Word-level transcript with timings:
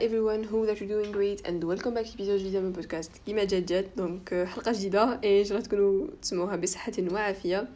everyone 0.00 0.42
hope 0.42 0.64
that 0.64 0.80
you're 0.80 0.88
doing 0.88 1.12
great 1.12 1.46
and 1.46 1.62
welcome 1.62 1.94
back 1.94 2.06
to 2.06 2.16
جديدة 2.16 2.60
من 2.60 2.72
بودكاست 2.72 3.10
كيما 3.26 3.44
جات 3.44 3.62
جات 3.62 3.86
donc 3.96 4.34
حلقة 4.48 4.72
جديدة 4.72 5.20
اي 5.24 5.42
جرات 5.42 5.66
تكونوا 5.66 6.06
تسموها 6.22 6.56
بصحة 6.56 6.92
وعافية 7.12 7.68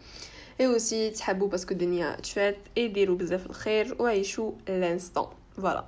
et 0.61 0.66
aussi 0.66 1.11
تحبوا 1.10 1.48
parce 1.48 1.63
que 1.63 1.72
الدنيا 1.72 2.16
تشفات 2.16 2.56
اي 2.79 2.88
ديروا 2.88 3.16
بزاف 3.16 3.46
الخير 3.46 3.96
وعيشوا 3.98 4.52
l'instant 4.69 5.27
voilà 5.56 5.85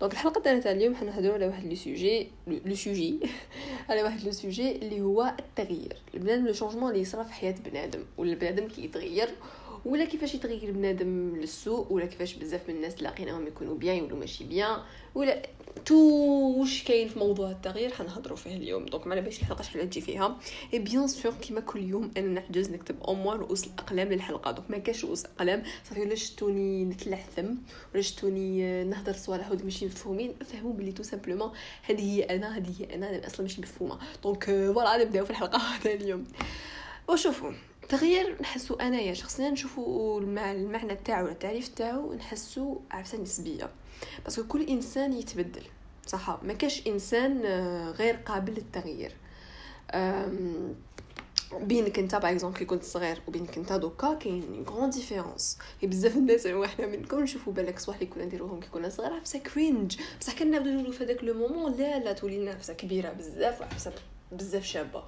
donc 0.00 0.12
الحلقة 0.12 0.40
تاعنا 0.40 0.60
تاع 0.60 0.70
اليوم 0.72 0.94
حنهضروا 0.94 1.34
على 1.34 1.46
واحد 1.46 1.66
le 1.66 1.74
sujet 1.74 2.30
le 2.46 2.74
sujet 2.74 3.20
على 3.88 4.02
واحد 4.02 4.24
le 4.24 4.32
sujet 4.32 4.76
اللي 4.76 5.00
هو 5.00 5.34
التغيير 5.38 5.96
البنادم 6.14 6.46
le 6.46 6.52
changement 6.52 6.90
اللي 6.90 7.02
يصرا 7.02 7.22
في 7.22 7.32
حياه 7.32 7.54
بنادم 7.70 8.00
ولا 8.18 8.32
البنادم 8.32 8.68
كيتغير 8.68 9.28
ولا 9.84 10.04
كيفاش 10.04 10.34
يتغير 10.34 10.70
بنادم 10.70 11.36
للسوء 11.36 11.92
ولا 11.92 12.06
كيفاش 12.06 12.34
بزاف 12.34 12.68
من 12.68 12.74
الناس 12.74 12.94
تلاقيناهم 12.94 13.46
يكونوا 13.46 13.74
bien 13.74 13.96
يولوا 13.96 14.18
ماشي 14.18 14.44
bien 14.44 14.78
ولا 15.14 15.42
tout 15.86 15.94
واش 16.58 16.84
كاين 16.84 17.08
في 17.08 17.18
موضوع 17.18 17.50
التغيير 17.50 17.92
حنهضروا 17.92 18.36
فيه 18.36 18.56
اليوم. 18.56 18.86
donc 18.86 19.06
ما 19.06 19.20
باش 19.20 19.40
الحلقة 19.40 19.62
شحال 19.62 19.90
تجي 19.90 20.00
فيها. 20.00 20.38
et 20.74 20.78
bien 20.78 21.08
sûr 21.08 21.32
كيما 21.32 21.60
كل 21.60 21.80
يوم 21.80 22.10
أنا 22.16 22.26
نحجز 22.26 22.70
نكتب 22.70 23.02
au 23.02 23.14
moins 23.14 23.38
رؤوس 23.38 23.66
الأقلام 23.66 24.08
للحلقة. 24.08 24.50
donc 24.50 24.70
ما 24.70 24.78
كاش 24.78 25.04
رؤوس 25.04 25.24
أقلام 25.24 25.62
صافي 25.88 26.00
ولا 26.00 26.14
شتوني 26.14 26.84
نتلعثم 26.84 27.54
ولا 27.94 28.02
شتوني 28.02 28.84
نهضر 28.84 29.12
صوالح 29.12 29.50
ود 29.50 29.64
ماشي 29.64 29.86
مفهومين 29.86 30.34
فهموا 30.44 30.72
بلي 30.72 30.92
tout 30.92 31.02
simplement 31.02 31.50
هذه 31.82 32.00
هي 32.00 32.22
أنا 32.22 32.56
هذه 32.56 32.72
هي 32.78 32.94
أنا 32.94 33.10
أنا 33.10 33.26
أصلا 33.26 33.42
ماشي 33.42 33.60
مفهومة. 33.60 33.98
donc 34.24 34.44
voilà 34.44 35.04
نبدأو 35.04 35.24
في 35.24 35.30
الحلقة 35.30 35.60
تاع 35.82 35.92
اليوم. 35.92 36.24
وشوفوا 37.08 37.52
التغيير 37.92 38.36
نحسو 38.42 38.74
أنايا 38.74 39.14
شخصيا 39.14 39.50
نشوفو 39.50 40.18
المعنى 40.18 40.96
تاعو 40.96 41.26
التعريف 41.26 41.68
تاعو 41.68 42.14
نحسو 42.14 42.80
عرفت 42.90 43.14
نسبيه 43.14 43.70
parce 44.24 44.39
que 44.39 44.48
كل 44.48 44.68
إنسان 44.68 45.12
يتبدل 45.12 45.62
صح؟ 46.06 46.42
ما 46.42 46.52
كاش 46.52 46.86
إنسان 46.86 47.42
آه، 47.44 47.90
غير 47.90 48.14
قابل 48.14 48.52
للتغيير. 48.54 49.12
بينك 51.52 51.98
أنت 51.98 52.14
par 52.14 52.30
exemple 52.30 52.58
كي 52.58 52.64
كنت 52.64 52.84
صغير 52.84 53.22
وبينك 53.28 53.58
أنت 53.58 53.72
دوكا 53.72 54.14
كاين 54.14 54.64
grande 54.68 54.90
différence 54.90 55.58
بزاف 55.82 56.16
الناس 56.16 56.46
وحنا 56.46 56.86
منكم 56.86 57.20
نشوفوا 57.20 57.52
بالك 57.52 57.78
صوالح 57.78 58.00
اللي 58.00 58.12
كنا 58.14 58.24
نديروهم 58.24 58.60
كي 58.60 58.68
كنا 58.68 58.88
صغار 58.88 59.12
عفسة 59.12 59.38
cringe 59.38 59.96
بصح 60.20 60.38
كنا 60.38 60.58
نبداو 60.58 60.74
نقولوا 60.74 60.92
في 60.92 61.04
هذاك 61.04 61.24
le 61.24 61.34
moment 61.34 61.72
لا 61.72 61.98
لا 61.98 62.12
تولي 62.12 62.44
نفسها 62.44 62.74
كبيرة 62.74 63.12
بزاف 63.12 63.60
وعفسة 63.60 63.92
بزاف 64.32 64.64
شابة. 64.64 65.02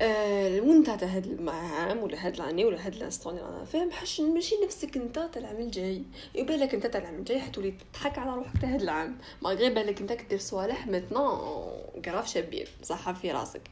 وانت 0.00 0.86
تاع 0.86 1.08
هاد 1.08 1.26
العام 1.26 1.98
ولا 1.98 2.26
هاد 2.26 2.38
l'année 2.38 2.64
ولا 2.64 2.86
هاد 2.86 2.94
l'instant 2.94 3.32
اللي 3.32 3.44
رانا 3.46 3.64
فيه 3.64 3.84
محش 3.84 4.20
ماشي 4.20 4.54
نفسك 4.64 4.96
انت 4.96 5.14
تاع 5.14 5.30
العام 5.36 5.56
الجاي. 5.56 6.02
يبالك 6.34 6.74
انت 6.74 6.86
تاع 6.86 7.00
العام 7.00 7.14
الجاي 7.14 7.40
حتولي 7.40 7.74
تضحك 7.92 8.18
على 8.18 8.34
روحك 8.34 8.60
تاع 8.60 8.74
هاد 8.74 8.82
العام. 8.82 9.18
غير 9.46 9.74
بالك 9.74 10.00
انت 10.00 10.12
كدير 10.12 10.38
صوالح 10.38 10.86
متنا 10.86 11.40
كراف 12.04 12.28
شابين 12.28 12.66
صح 12.82 13.10
في 13.10 13.30
راسك. 13.32 13.62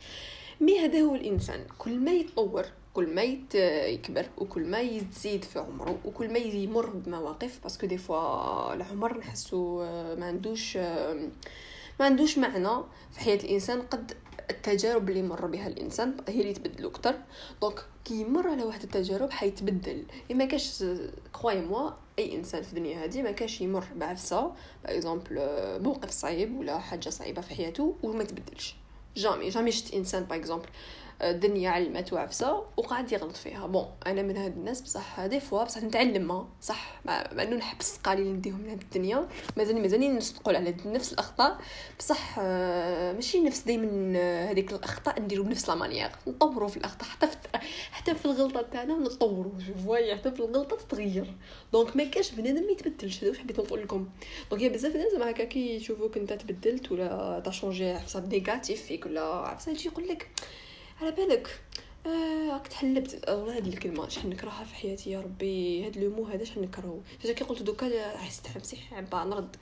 مي 0.60 0.78
هذا 0.78 1.00
هو 1.00 1.14
الإنسان. 1.14 1.60
كل 1.78 1.98
ما 1.98 2.10
يتطور 2.12 2.66
كل 2.94 3.14
ما 3.14 3.22
يكبر 3.22 4.26
وكل 4.38 4.64
ما 4.64 4.80
يزيد 4.80 5.44
في 5.44 5.58
عمره 5.58 5.98
وكل 6.04 6.32
ما 6.32 6.38
يمر 6.38 6.86
بمواقف 6.86 7.60
باسكو 7.62 7.86
دي 7.86 7.98
فوا 7.98 8.74
العمر 8.74 9.18
نحسو 9.18 9.82
آه، 9.82 10.14
ما 10.14 10.26
عندوش 10.26 10.76
آه، 10.76 11.28
ما 12.00 12.06
عندوش 12.06 12.38
معنى 12.38 12.82
في 13.12 13.20
حياة 13.20 13.36
الإنسان 13.36 13.82
قد 13.82 14.12
التجارب 14.50 15.10
اللي 15.10 15.22
مر 15.22 15.46
بها 15.46 15.66
الإنسان. 15.66 16.16
هي 16.28 16.40
اللي 16.40 16.52
تبدلو 16.52 16.88
أكثر 16.88 17.14
دونك 17.62 17.84
كي 18.04 18.14
يمر 18.14 18.48
على 18.48 18.64
واحد 18.64 18.82
التجارب 18.82 19.30
حيتبدل. 19.30 20.04
ما 20.30 20.44
كاش 20.44 20.84
croyez-moi 21.34 21.90
أي 22.18 22.36
إنسان 22.36 22.62
في 22.62 22.68
الدنيا 22.68 23.04
هذه 23.04 23.22
ما 23.22 23.32
كاش 23.32 23.60
يمر 23.60 23.84
بعفسة 23.96 24.52
باغ 24.84 25.18
موقف 25.78 26.10
صعيب 26.10 26.58
ولا 26.58 26.78
حاجة 26.78 27.08
صعيبة 27.08 27.40
في 27.42 27.54
حياته 27.54 27.96
وما 28.02 28.24
تبدلش. 28.24 28.76
jamais 29.16 29.48
jamais 29.48 29.72
شفت 29.72 29.94
إنسان 29.94 30.24
باغ 30.24 30.58
الدنيا 31.22 31.70
علمت 31.70 32.12
وعفسه 32.12 32.64
وقعد 32.76 33.12
يغلط 33.12 33.36
فيها. 33.36 33.66
bon 33.66 33.86
أنا 34.06 34.22
من 34.22 34.36
هاد 34.36 34.56
الناس 34.56 34.80
بصح 34.80 35.26
des 35.26 35.40
fois 35.40 35.64
بصح 35.64 35.82
نتعلم 35.82 36.48
صح 36.60 37.00
مع 37.04 37.20
إنه 37.32 37.56
نحبس 37.56 37.96
قالي 37.96 38.22
اللي 38.22 38.32
نديهم 38.32 38.60
من 38.60 38.70
هاد 38.70 38.80
الدنيا. 38.82 39.28
مازال 39.56 39.82
مازال 39.82 40.16
نصدقوا 40.16 40.52
على 40.52 40.74
نفس 40.86 41.12
الأخطاء. 41.12 41.58
بصح 41.98 42.36
آه، 42.38 43.12
ماشي 43.12 43.40
نفس 43.40 43.60
دائما 43.60 44.12
آه، 44.18 44.50
هذيك 44.50 44.72
الأخطاء 44.72 45.20
نديرو 45.20 45.42
بنفس 45.44 45.68
la 45.68 45.74
manière. 45.74 46.10
نطوروا 46.26 46.68
في 46.68 46.76
الأخطاء. 46.76 47.08
حتى 47.08 47.26
في 47.26 47.36
حتى 47.90 48.14
في 48.14 48.24
الغلطة 48.24 48.62
تاعنا 48.62 48.94
نطوروا 48.94 49.52
voilà 49.84 50.16
حتى 50.16 50.30
في 50.30 50.40
الغلطة 50.40 50.76
تتغير. 50.76 51.34
donc 51.72 51.96
ما 51.96 52.04
كاش 52.04 52.30
بنادم 52.30 52.62
ما 52.66 52.72
يتبدلش. 52.72 53.24
هذا 53.24 53.30
واش 53.30 53.38
حبيت 53.38 53.60
نقول 53.60 53.82
لكم. 53.82 54.08
donc 54.50 54.62
يا 54.62 54.68
بزاف 54.68 54.94
الناس 54.94 55.12
زعما 55.12 55.30
هكا 55.30 55.44
كي 55.44 55.76
يشوفوك 55.76 56.16
أنت 56.16 56.32
تبدلت 56.32 56.92
ولا 56.92 57.42
t'as 57.44 57.50
changé 57.50 57.90
عفسه 57.90 58.26
négative 58.26 58.82
فيك 58.82 59.06
ولا 59.06 59.22
عفسه 59.22 59.72
يجي 59.72 59.88
يقول 59.88 60.08
لك 60.08 60.28
على 61.00 61.10
بالك؟ 61.10 61.60
آه 62.06 62.52
راك 62.52 62.68
تحلبت. 62.68 63.28
والله 63.28 63.58
هذه 63.58 63.68
الكلمة 63.68 64.08
شحال 64.08 64.30
نكرهها 64.30 64.64
في 64.64 64.74
حياتي 64.74 65.10
يا 65.10 65.20
ربي. 65.20 65.86
هاد 65.86 65.96
le 65.96 66.10
mot 66.10 66.24
هذا 66.24 66.44
شحال 66.44 66.62
نكرهو؟ 66.62 66.98
فاش 67.20 67.30
كي 67.30 67.44
قلت 67.44 67.62
دوكا 67.62 68.16
حسيت 68.16 68.56
نفسي 68.56 68.78
با 69.12 69.24
نرد. 69.24 69.56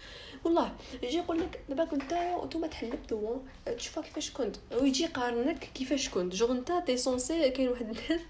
والله 0.44 0.72
يجي 1.02 1.16
يقول 1.16 1.40
لك 1.40 1.60
دابا 1.68 1.84
كنت 1.84 2.14
نتوما 2.44 2.66
تحلبتوا 2.66 3.36
تشوفوا 3.76 4.02
كيفاش 4.02 4.30
كنت. 4.30 4.56
ويجي 4.80 5.04
يقارنك 5.04 5.68
كيفاش 5.74 6.08
كنت. 6.08 6.34
جو 6.34 6.52
انت 6.52 6.72
تي 6.86 6.96
سونسي 6.96 7.50
كاين 7.50 7.68
واحد 7.68 7.88
الناس 7.88 8.20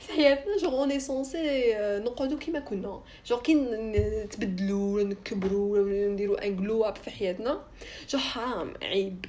في 0.00 0.12
حياتنا 0.12 0.56
جو 0.56 0.68
اوني 0.68 1.00
سونسي 1.00 1.74
نقعدوا 1.78 2.38
كيما 2.38 2.60
كنا. 2.60 3.02
جو 3.26 3.36
كي 3.36 3.54
نتبدلوا 3.54 4.94
ولا 4.94 5.04
نكبروا 5.04 5.72
ولا 5.72 6.08
نديروا 6.08 6.46
ان 6.46 6.94
في 6.94 7.10
حياتنا 7.10 7.62
جو 8.10 8.18
حرام 8.18 8.74
عيب. 8.82 9.24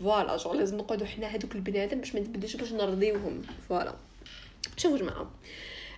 فوالا 0.00 0.36
جوغ 0.36 0.52
لازم 0.52 0.76
نقعدو 0.76 1.04
حنا 1.04 1.34
هادوك 1.34 1.54
البنادم 1.54 1.98
باش 1.98 2.14
ما 2.14 2.20
نتبدلش 2.20 2.56
باش 2.56 2.72
نرضيوهم. 2.72 3.42
فوالا. 3.68 3.94
شوفوا 4.76 4.98
جماعة 4.98 5.30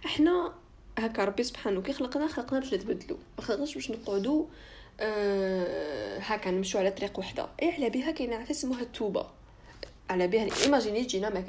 إحنا 0.05 0.53
هكا 0.99 1.25
ربي 1.25 1.43
سبحانه 1.43 1.83
كي 1.83 1.93
خلقنا 1.93 2.27
خلقنا 2.27 2.61
باش 2.61 2.75
نتبدلو. 2.75 3.19
ما 3.39 3.45
خلقناش 3.45 3.75
باش 3.75 3.91
نقعدو 3.91 4.47
أه 5.01 6.19
هكا 6.19 6.51
نمشيو 6.51 6.81
على 6.81 6.91
طريق 6.91 7.19
وحدة. 7.19 7.47
اي 7.63 7.73
على 7.73 7.91
بها 7.91 8.11
كاينة 8.11 8.37
عفسه 8.37 8.53
اسمها 8.53 8.83
التوبة. 8.83 9.27
على 10.11 10.27
بها 10.27 10.49
imaginez 10.65 11.03
جينا 11.03 11.29
ما 11.29 11.41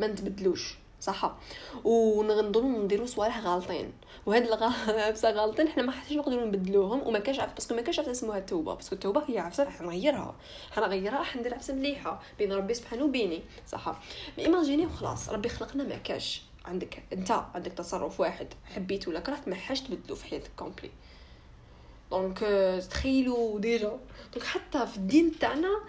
ما 0.00 0.06
نتبدلوش. 0.06 0.74
صح 1.06 1.36
ونغنضلو 1.84 2.68
نديرو 2.84 3.06
صوالح 3.06 3.40
غالطين. 3.40 3.92
وهاد 4.26 4.42
العفسه 4.88 5.30
غالطين 5.40 5.68
حنا 5.68 5.82
ما 5.82 5.92
حتاش 5.92 6.12
نقدروا 6.12 6.46
نبدلوهم 6.46 7.06
وما 7.06 7.18
كاش 7.18 7.40
عفسه 7.40 7.54
parce 7.54 7.67
que 7.67 7.74
ما 7.74 7.82
كاش 7.82 7.98
عفسة 7.98 8.10
اسمها 8.10 8.38
التوبه 8.38 8.74
parce 8.74 8.87
que 8.87 8.94
التوبة 8.94 9.22
هي 9.28 9.38
عفسة 9.38 9.70
حنغيرها 9.70 10.34
حنغيرها 10.70 11.22
حندير 11.22 11.54
عفسة 11.54 11.74
مليحة 11.74 12.22
بين 12.38 12.52
ربي 12.52 12.74
سبحانه 12.74 13.04
وبيني. 13.04 13.42
صح 13.68 13.96
imaginez 14.38 14.86
وخلاص 14.86 15.28
ربي 15.28 15.48
خلقنا 15.48 15.84
ما 15.84 15.96
كاش 15.96 16.42
عندك 16.64 17.02
انت 17.12 17.30
عندك 17.30 17.72
تصرف 17.72 18.20
واحد 18.20 18.46
حبيت 18.74 19.08
ولا 19.08 19.20
كرهت 19.20 19.48
ما 19.48 19.54
حاش 19.54 19.80
تبدلو 19.80 20.16
في 20.16 20.24
حياتك 20.24 20.50
complet. 20.56 20.90
donc 22.10 22.38
تخيلوا 22.90 23.60
déjà. 23.60 23.98
donc 24.34 24.46
حتى 24.46 24.86
في 24.86 24.96
الدين 24.96 25.38
تاعنا 25.38 25.80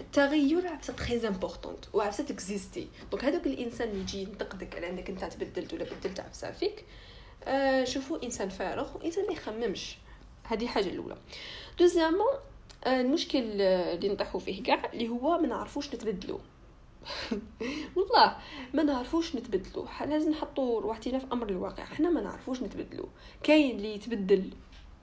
التغير 0.00 0.66
عفسه 0.66 0.92
très 0.92 1.28
importante 1.28 1.84
وعفسه 1.94 2.24
تكزيستي. 2.24 2.88
donc 3.10 3.24
هذاك 3.24 3.46
الإنسان 3.46 3.88
اللي 3.88 4.00
يجي 4.00 4.22
ينتقدك 4.22 4.76
على 4.76 4.90
أنك 4.90 5.10
أنت 5.10 5.24
تبدلت 5.24 5.74
ولا 5.74 5.84
بدلت 5.84 6.20
عفسه 6.20 6.50
فيك 6.52 6.84
آه 7.44 7.84
شوفوا 7.84 8.22
إنسان 8.24 8.48
فارغ 8.48 8.96
وانسان 8.96 9.26
ما 9.26 9.32
يخممش. 9.32 9.96
هذه 10.44 10.66
حاجة 10.66 10.88
الأولى. 10.88 11.16
deuxièmement 11.78 12.32
آه 12.84 13.00
المشكل 13.00 13.38
اللي 13.60 14.08
نطيحوا 14.08 14.40
فيه 14.40 14.62
كاع 14.62 14.90
اللي 14.92 15.08
هو 15.08 15.38
ما 15.38 15.48
نعرفوش 15.48 15.94
نتبدلوا 15.94 16.38
والله 17.96 18.36
ما 18.74 18.82
نعرفوش 18.82 19.36
نتبدلوا 19.36 19.86
لازم 20.06 20.30
نحطوا 20.30 20.80
روحتنا 20.80 21.18
في 21.18 21.26
أمر 21.32 21.48
الواقع. 21.48 21.84
حنا 21.84 22.10
ما 22.10 22.20
نعرفوش 22.20 22.62
نتبدلوا 22.62 23.06
كاين 23.42 23.76
اللي 23.76 23.94
يتبدل 23.94 24.50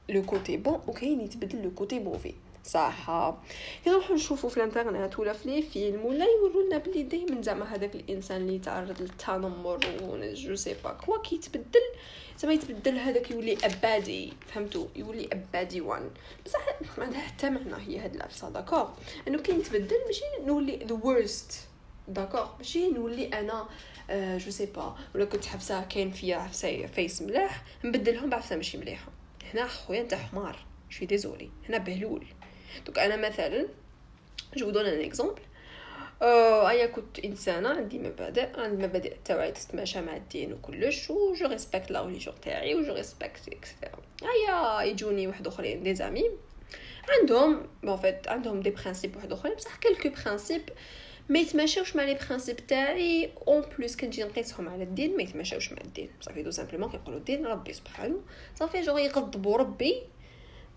le 0.10 0.22
côté 0.22 0.58
bon 0.58 0.82
وكاين 0.88 1.22
يتبدل 1.22 1.64
le 1.64 1.72
côté 1.72 2.00
mauvais 2.00 2.34
صح. 2.64 3.34
كي 3.84 3.90
نروحو 3.90 4.14
نشوفو 4.14 4.50
في 4.50 4.58
الانترنت 4.58 5.20
ولا 5.20 5.34
في 5.34 5.50
les 5.50 5.62
films 5.62 6.06
ولا 6.06 6.26
يورو 6.26 6.68
لنا 6.68 6.78
بلي 6.78 7.04
دائما 7.04 7.42
زعما 7.42 7.76
هذاك 7.76 7.96
الإنسان 7.96 8.42
اللي 8.42 8.60
تعرض 8.60 9.02
للتنمر 9.02 9.80
je 10.34 10.56
sais 10.56 10.76
pas 10.84 10.92
quoi 10.92 11.22
كيتبدل. 11.22 11.82
زعما 12.40 12.54
يتبدل 12.54 12.98
هذاك 12.98 13.32
يولي 13.32 13.58
a 13.64 13.81
bad 13.81 14.34
فهمتو؟ 14.48 14.88
يولي 14.96 15.30
a 15.34 15.46
bad 15.46 15.82
one. 15.82 16.10
بصح 16.46 16.60
ما 16.98 17.04
عندها 17.04 17.20
حتى 17.20 17.50
معنى 17.50 17.76
هي 17.88 18.00
هاد 18.00 18.16
العفسة 18.16 18.50
d'accord؟ 18.50 18.94
انه 19.28 19.38
كي 19.38 19.52
نتبدل 19.52 19.98
ماشي 20.06 20.46
نولي 20.46 20.80
the 20.88 21.00
worst 21.04 21.68
d'accord؟ 22.08 22.50
ماشي 22.58 22.92
نولي 22.92 23.28
أنا 23.28 23.68
آه 24.10 24.38
je 24.38 24.52
sais 24.52 24.66
pas. 24.66 24.96
ولا 25.16 25.26
كنت 25.26 25.46
حفسه 25.46 25.84
كاين 25.84 26.12
فيا 26.12 26.36
عفسة 26.36 26.86
فيس 26.86 27.22
ملاح 27.22 27.64
نبدلهم 27.84 28.30
بعفسة 28.30 28.56
ماشي 28.56 28.78
مليحة. 28.78 29.12
هنا 29.54 29.68
خويا 29.68 30.02
انت 30.02 30.14
حمار 30.14 30.66
je 30.90 30.95
suis 30.95 31.06
désolée 31.06 31.50
هنا 31.70 31.78
بهلول. 31.78 32.26
دوك 32.86 33.00
أنا 33.00 33.30
مثلا 33.30 33.68
je 34.58 34.70
donne 34.70 34.86
un 34.86 35.02
exemple 35.02 35.42
ايا 36.22 36.86
كنت 36.86 37.20
انسانه 37.20 37.70
عندي 37.70 38.00
مبادئ 38.00 38.60
عندي 38.60 38.84
المبادئ 38.84 39.16
تاعي 39.26 39.52
تتماشى 39.52 40.02
مع 40.02 40.16
الدين 40.16 40.54
وكلش 40.54 41.10
و 41.10 41.34
je 41.34 41.48
respecte 41.48 41.92
la 41.92 42.06
religion 42.06 42.36
تاعي 42.42 42.76
و 42.76 42.82
je 42.82 42.94
respecte 42.94 43.48
et 43.48 43.59
cetera 43.59 43.92
ايا 44.24 44.82
يجوني 44.82 45.28
واحد 45.28 45.48
اخرين 45.48 45.84
des 45.84 45.96
amis 45.96 46.32
عندهم 47.10 47.68
bon 47.84 47.92
en 47.92 47.98
fait 47.98 48.28
عندهم 48.28 48.62
des 48.62 48.70
principes 48.70 49.16
واحد 49.16 49.32
اخرين 49.32 49.56
بصح 49.56 49.78
quelques 49.78 50.10
principes 50.10 50.70
ما 51.30 51.40
يتماشاوش 51.40 51.96
مع 51.96 52.04
les 52.04 52.20
principes 52.28 52.60
تاعي 52.60 53.30
en 53.48 53.64
plus 53.78 53.96
كنجي 53.96 54.24
نقيسهم 54.24 54.70
على 54.70 54.84
الدين 54.84 55.18
ما 55.18 55.24
يتماشاوش 55.24 55.72
مع 55.72 55.82
الدين 55.86 56.10
صافي 56.22 56.44
tout 56.44 56.52
simplement 56.52 56.90
كيقولوا 56.90 57.20
الدين 57.20 57.46
ربي 57.46 57.74
سبحانه 57.74 58.22
صافي 58.56 58.82
جو 58.82 58.98
يغضبوا 58.98 59.58
ربي 59.58 60.04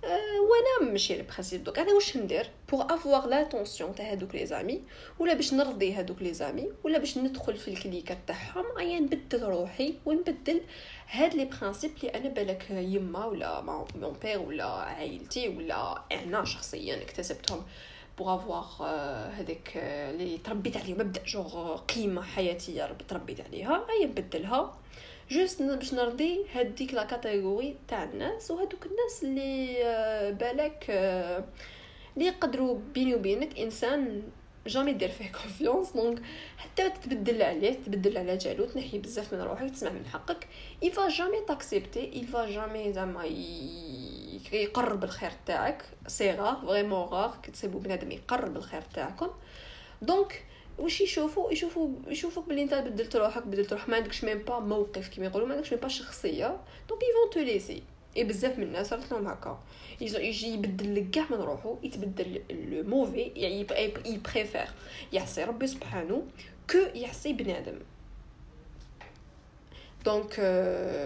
وأنا 0.04 0.90
ماشي 0.92 1.16
les 1.16 1.22
principes 1.22 1.62
دوك 1.62 1.78
أنا 1.78 1.92
واش 1.92 2.16
ندير 2.16 2.50
pour 2.72 2.94
avoir 2.94 3.26
l'attention 3.26 3.94
تاع 3.94 4.10
هادوك 4.10 4.34
les 4.34 4.46
amis 4.46 4.82
ولا 5.18 5.34
باش 5.34 5.54
نرضي 5.54 5.92
هادوك 5.92 6.22
les 6.22 6.34
amis 6.34 6.68
ولا 6.84 6.98
باش 6.98 7.18
ندخل 7.18 7.56
في 7.56 7.68
الكليكات 7.68 8.18
تاعهم 8.26 8.64
ايا 8.78 9.00
نبدل 9.00 9.42
روحي 9.42 9.94
ونبدل 10.06 10.60
هاد 11.10 11.34
les 11.34 11.44
principes 11.44 11.96
اللي 11.96 12.08
أنا 12.14 12.28
بالك 12.28 12.66
يما 12.70 13.24
ولا 13.24 13.60
mon 13.60 14.16
père 14.22 14.38
ولا 14.38 14.64
عائلتي 14.64 15.48
ولا 15.48 16.02
أنا 16.12 16.44
شخصيا 16.44 17.02
اكتسبتهم 17.02 17.62
pour 18.18 18.34
avoir 18.34 18.82
هذيك 19.30 19.72
اللي 19.76 20.38
تربيت 20.38 20.76
عليهم 20.76 20.98
مبدأ 20.98 21.22
جوغ 21.26 21.76
قيمة 21.76 22.22
حياتية 22.22 22.96
تربيت 23.08 23.40
عليها 23.40 23.86
ايا 23.90 24.06
نبدلها 24.06 24.81
juste 25.32 25.62
باش 25.62 25.94
نرضي 25.94 26.44
هذيك 26.54 26.94
la 26.94 27.04
catégorie 27.04 27.76
تاع 27.88 28.04
الناس 28.04 28.50
وهذوك 28.50 28.86
الناس 28.86 29.22
اللي 29.22 30.36
بالك 30.40 30.90
اللي 32.16 32.26
يقدروا 32.26 32.78
بيني 32.94 33.14
وبينك 33.14 33.58
إنسان 33.58 34.22
jamais 34.66 34.92
دير 34.92 35.08
فيه 35.08 35.32
confiance 35.42 35.92
donc 35.92 36.22
حتى 36.56 36.90
تبدل 36.90 37.42
عليه 37.42 37.72
تبدل 37.72 38.18
على 38.18 38.36
جالو 38.36 38.64
تنحي 38.64 38.98
بزاف 38.98 39.34
من 39.34 39.40
روحك 39.40 39.70
تسمع 39.70 39.90
من 39.90 40.06
حقك. 40.06 40.48
il 40.82 40.95
va 40.95 41.08
jamais 41.08 41.40
t'accepter 41.48 42.10
il 42.14 42.32
va 42.32 42.50
jamais 42.50 42.92
زعما 42.92 43.24
يقرب 44.52 45.04
الخير 45.04 45.32
تاعك. 45.46 45.84
c'est 46.06 46.32
rare 46.32 46.56
vraiment 46.66 47.00
rare 47.00 47.38
كتصيبوا 47.42 47.80
بنادم 47.80 48.10
يقرب 48.10 48.56
الخير 48.56 48.82
تاعكم. 48.82 49.30
donc 50.02 50.44
واش 50.78 51.00
يشوفوا؟ 51.00 51.52
يشوفوا 51.52 51.88
يشوفوك 52.06 52.48
بلي 52.48 52.62
انت 52.62 52.74
بدلت 52.74 53.16
روحك 53.16 53.46
بدلت 53.46 53.72
روحك 53.72 53.88
ما 53.88 53.96
عندكش 53.96 54.24
même 54.24 54.38
pas 54.38 54.58
موقف 54.58 55.08
كيما 55.08 55.26
يقولوا 55.26 55.48
ما 55.48 55.54
عندكش 55.54 55.72
même 55.72 55.80
pas 55.80 55.88
شخصية. 55.88 56.60
donc 56.88 57.02
ils 57.02 57.14
vont 57.14 57.30
te 57.32 57.40
laisser 57.40 57.82
et 58.16 58.24
بزاف 58.24 58.58
من 58.58 58.64
الناس 58.64 58.88
صارت 58.88 59.12
لهم 59.12 59.26
هكا. 59.26 59.62
يجي 60.00 60.48
يبدل 60.48 60.94
لك 60.94 61.10
كاع 61.10 61.24
من 61.30 61.36
روحو 61.36 61.78
يتبدل 61.82 62.42
le 62.50 62.82
mauvais 62.82 63.20
يعني 63.20 63.66
ي 64.04 64.11
préférer. 64.11 64.68
يعصي 65.12 65.44
ربي 65.44 65.66
سبحانه 65.66 66.26
que 66.70 66.78
يعصي 66.94 67.32
بنادم. 67.32 67.78
donc 70.04 70.38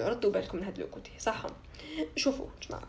ردوا 0.08 0.30
بالكم 0.30 0.58
من 0.58 0.64
هاد 0.64 0.78
le 0.78 0.86
côté. 0.86 1.10
صح. 1.18 1.46
شوفوا 2.16 2.46
جماعة. 2.68 2.86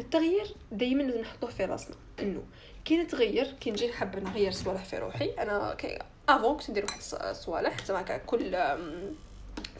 التغيير 0.00 0.54
دائما 0.72 1.02
لازم 1.02 1.20
نحطوه 1.20 1.50
في 1.50 1.64
راسنا. 1.64 1.96
إنه 2.20 2.42
كي 2.84 2.96
نتغير 2.96 3.52
كي 3.60 3.70
نجي 3.70 3.88
نحب 3.88 4.22
نغير 4.22 4.52
صوالح 4.52 4.84
في 4.84 4.98
روحي. 4.98 5.30
أنا 5.30 5.74
كي 5.74 5.98
avant 6.36 6.56
كنت 6.56 6.70
ندير 6.70 6.84
واحد 6.84 7.00
الصوالح 7.30 7.84
زعما 7.84 8.16
كل 8.16 8.56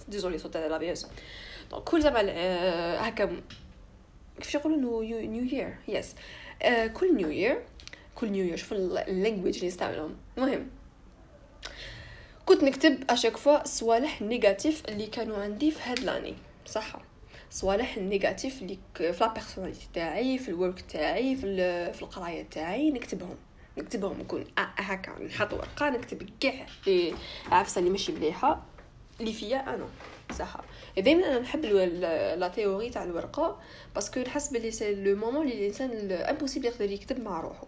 désolée 0.09 0.39
صوت 0.39 0.57
على 0.57 0.69
لابيز 0.69 1.07
donc 1.71 1.85
كل 1.85 2.03
زعما 2.03 2.21
هكا 3.09 3.43
كيفاش 4.37 4.55
يقولوا 4.55 5.05
new 5.05 5.43
year 5.45 5.77
yes 5.89 6.15
كل 6.95 7.17
new 7.17 7.29
year 7.29 7.63
كل 8.15 8.29
new 8.29 8.45
year 8.45 8.57
شوف 8.57 8.73
ال 8.73 8.82
language 8.82 9.55
اللي 9.55 9.69
نستعملهم 9.69 10.17
المهم 10.39 10.71
كنت 12.47 12.65
نكتب 12.65 13.11
à 13.11 13.14
chaque 13.14 13.37
fois 13.37 13.65
صوالح 13.65 14.23
négatifs 14.23 14.83
اللي 14.89 15.07
كانوا 15.07 15.37
عندي 15.37 15.71
في 15.71 15.81
هاد 15.83 15.99
لاني 16.01 16.35
صح 16.67 16.97
صوالح 17.51 17.97
ال 17.97 18.04
négatifs 18.04 18.63
اللي 18.63 18.79
في 18.95 19.17
la 19.21 19.33
personnalité 19.33 19.89
تاعي 19.95 20.39
في 20.39 20.49
ال 20.49 20.55
work 20.55 20.81
تاعي 20.81 21.37
في, 21.37 21.57
في 21.93 22.03
القرايه 22.03 22.43
تاعي 22.51 22.91
نكتبهم 22.91 23.37
نكتبهم 23.79 24.21
نكون 24.21 24.45
هكا 24.59 25.23
نحط 25.25 25.53
ورقة 25.53 25.91
نكتب 25.91 26.31
كاع 26.41 26.67
لي 26.87 27.15
عفسة 27.51 27.79
اللي 27.79 27.91
ماشي 27.91 28.13
مليحة 28.13 28.63
اللي 29.21 29.33
فيا 29.33 29.75
أنا 29.75 29.89
صح. 30.39 30.57
دائما 30.99 31.27
أنا 31.29 31.39
نحب 31.39 31.65
la 31.65 32.49
théorie 32.49 32.91
تاع 32.91 33.05
الورقة 33.05 33.61
parce 33.95 34.11
que 34.11 34.21
نحس 34.21 34.49
بلي 34.49 34.71
c'est 34.71 34.95
le 34.95 35.17
moment 35.17 35.43
اللي 35.43 35.59
الإنسان 35.59 36.13
impossible 36.13 36.67
يقدر 36.67 36.91
يكتب 36.91 37.21
مع 37.21 37.41
روحه 37.41 37.67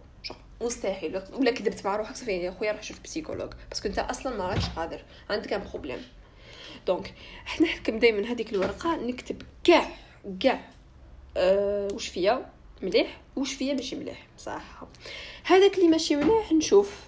مستحيل. 0.61 1.21
ولا 1.33 1.51
كذبت 1.51 1.85
مع 1.85 1.95
روحك 1.95 2.15
صافي 2.15 2.31
يا 2.31 2.51
خويا 2.51 2.71
روح 2.71 2.83
شوف 2.83 2.99
psychologue. 3.03 3.49
parce 3.69 3.80
que 3.80 3.87
أنت 3.87 3.99
أصلا 3.99 4.37
ما 4.37 4.47
راكش 4.47 4.69
قادر. 4.75 5.01
عندك 5.29 5.53
un 5.53 5.63
problème. 5.71 6.01
donc 6.87 7.13
حنا 7.45 7.67
نحكم 7.67 7.99
دائما 7.99 8.31
هذيك 8.31 8.53
الورقة 8.53 8.95
نكتب 8.95 9.41
كاع 9.63 9.87
كاع 10.39 10.69
أه 11.37 11.87
واش 11.93 12.07
فيا؟ 12.07 12.54
مليح؟ 12.81 13.21
واش 13.35 13.53
فيا 13.53 13.73
ماشي 13.73 13.95
مليح 13.95 14.27
صح 14.37 14.83
هذاك 15.43 15.77
اللي 15.77 15.87
ماشي 15.87 16.15
مليح 16.15 16.51
نشوف. 16.51 16.99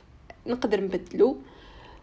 نقدر 0.47 0.81
نبدلو. 0.81 1.37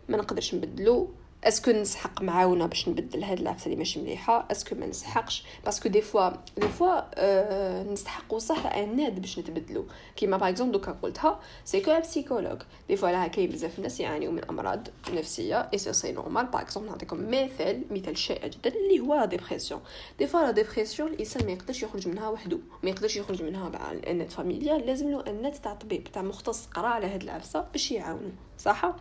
ما 0.08 0.16
نقدرش 0.16 0.54
نبدلو. 0.54 1.10
est-ce 1.44 1.62
que 1.62 1.70
نسحق 1.70 2.22
معاونه 2.22 2.66
باش 2.66 2.88
نبدل 2.88 3.24
هاد 3.24 3.40
العفسة 3.40 3.64
اللي 3.64 3.76
ماشي 3.76 4.00
مليحة؟ 4.02 4.48
est-ce 4.50 4.66
que 4.66 4.74
ما 4.74 4.86
نسحقش. 4.86 5.44
parce 5.64 5.79
que 5.79 5.88
des 5.88 6.00
fois 6.00 6.30
des 6.56 6.68
fois 6.68 7.00
أه 7.14 7.82
نستحقوا 7.82 8.38
صح 8.38 8.66
une 8.66 8.89
aide 8.89 9.20
باش 9.20 9.38
نتبدلوا 9.38 9.84
كيما 10.16 10.36
par 10.36 10.48
exemple 10.48 10.72
دوكا 10.72 10.92
قلتها 11.02 11.40
c'est 11.64 11.80
que 11.80 12.00
psychologue 12.00 12.62
des 12.88 12.96
fois 12.96 13.10
راه 13.10 13.26
كاين 13.26 13.50
بزاف 13.50 13.78
الناس 13.78 14.00
يعانيو 14.00 14.30
من 14.30 14.44
أمراض 14.44 14.88
نفسية 15.12 15.68
et 15.72 15.78
c'est 15.78 15.92
c'est 15.92 16.12
normal 16.12 16.46
par 16.46 16.60
exemple 16.60 16.88
نعطيكم 16.88 17.30
مثال 17.30 17.82
مثال 17.90 18.18
شائع 18.18 18.46
جدا 18.46 18.70
اللي 18.70 19.00
هو 19.00 19.14
la 19.14 19.24
dépression 19.24 19.80
des 20.18 20.26
fois 20.26 20.40
la 20.40 20.50
dépression 20.50 21.08
الإنسان 21.08 21.46
ما 21.46 21.52
يقدرش 21.52 21.82
يخرج 21.82 22.08
منها 22.08 22.28
وحده. 22.28 22.58
ما 22.82 22.90
يقدرش 22.90 23.16
يخرج 23.16 23.42
منها 23.42 23.68
مع 23.68 23.92
l'aide 23.92 24.32
familiale 24.32 24.86
لازم 24.86 25.10
له 25.10 25.24
une 25.26 25.39
aide 25.39 25.56
تاع 25.56 25.74
طبيب 25.74 26.04
تاع 26.04 26.22
مختص 26.22 26.66
قرا 26.66 26.88
على 26.88 27.06
هاد 27.06 27.22
العفسة 27.22 27.66
باش 27.72 27.92
يعاونو. 27.92 28.30
صح؟ 28.58 28.94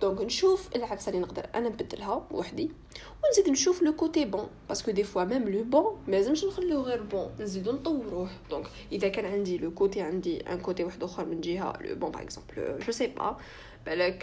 donc 0.00 0.20
نشوف 0.20 0.76
العفسه 0.76 1.10
اللي 1.10 1.22
نقدر. 1.22 1.46
أنا 1.54 1.68
نبدلها 1.68 2.26
وحدي 2.30 2.70
ونزيد 3.24 3.48
نشوف 3.48 3.82
le 3.82 3.92
côté 3.92 4.24
bon 4.24 4.48
parce 4.68 4.82
que 4.82 4.90
des 4.90 5.04
fois 5.04 5.24
même 5.24 5.48
le 5.48 5.64
bon 5.64 5.98
ما 6.08 6.12
لازمش 6.16 6.44
نخليوه 6.44 6.82
غير 6.82 7.02
bon 7.02 7.30
نزيدو 7.40 7.72
نطوروه. 7.72 8.28
donc 8.50 8.66
إذا 8.92 9.08
كان 9.08 9.24
عندي 9.24 9.58
le 9.58 9.70
côté 9.70 10.00
عندي 10.00 10.40
un 10.40 10.60
côté 10.60 10.84
واحد 10.84 11.02
أخر 11.02 11.24
من 11.24 11.40
جهة 11.40 11.78
le 11.80 11.94
bon 11.94 12.10
par 12.10 12.22
exemple 12.22 12.78
je 12.86 12.92
sais 12.92 13.06
pas 13.06 13.36
بالك 13.86 14.22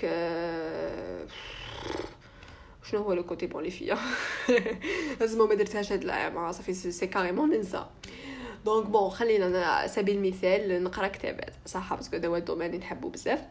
شنو 2.83 3.01
هو 3.01 3.13
le 3.13 3.24
côté 3.24 3.48
bon 3.48 3.63
لي 3.63 3.71
فيا 3.71 3.97
لازم 5.19 5.47
ما 5.47 5.56
درتهاش 5.56 5.91
هاد 5.91 6.03
العام 6.03 6.51
صافي 6.51 6.73
c'est 6.74 7.07
carrément 7.07 7.50
ننسى 7.50 7.85
donc 8.66 8.86
bon 8.86 9.10
خلينا 9.09 9.65
على 9.65 9.88
سبيل 9.88 10.18
المثال 10.18 10.83
نقرأ 10.83 11.07
كتابات 11.07 11.53
صح 11.65 11.94
parce 11.94 12.07
que 12.07 12.16
هذا 12.15 12.27
هو 12.27 12.35
ال 12.36 12.39
domaine 12.39 12.68
اللي 12.68 12.77
نحبو 12.77 13.09
بزاف. 13.09 13.41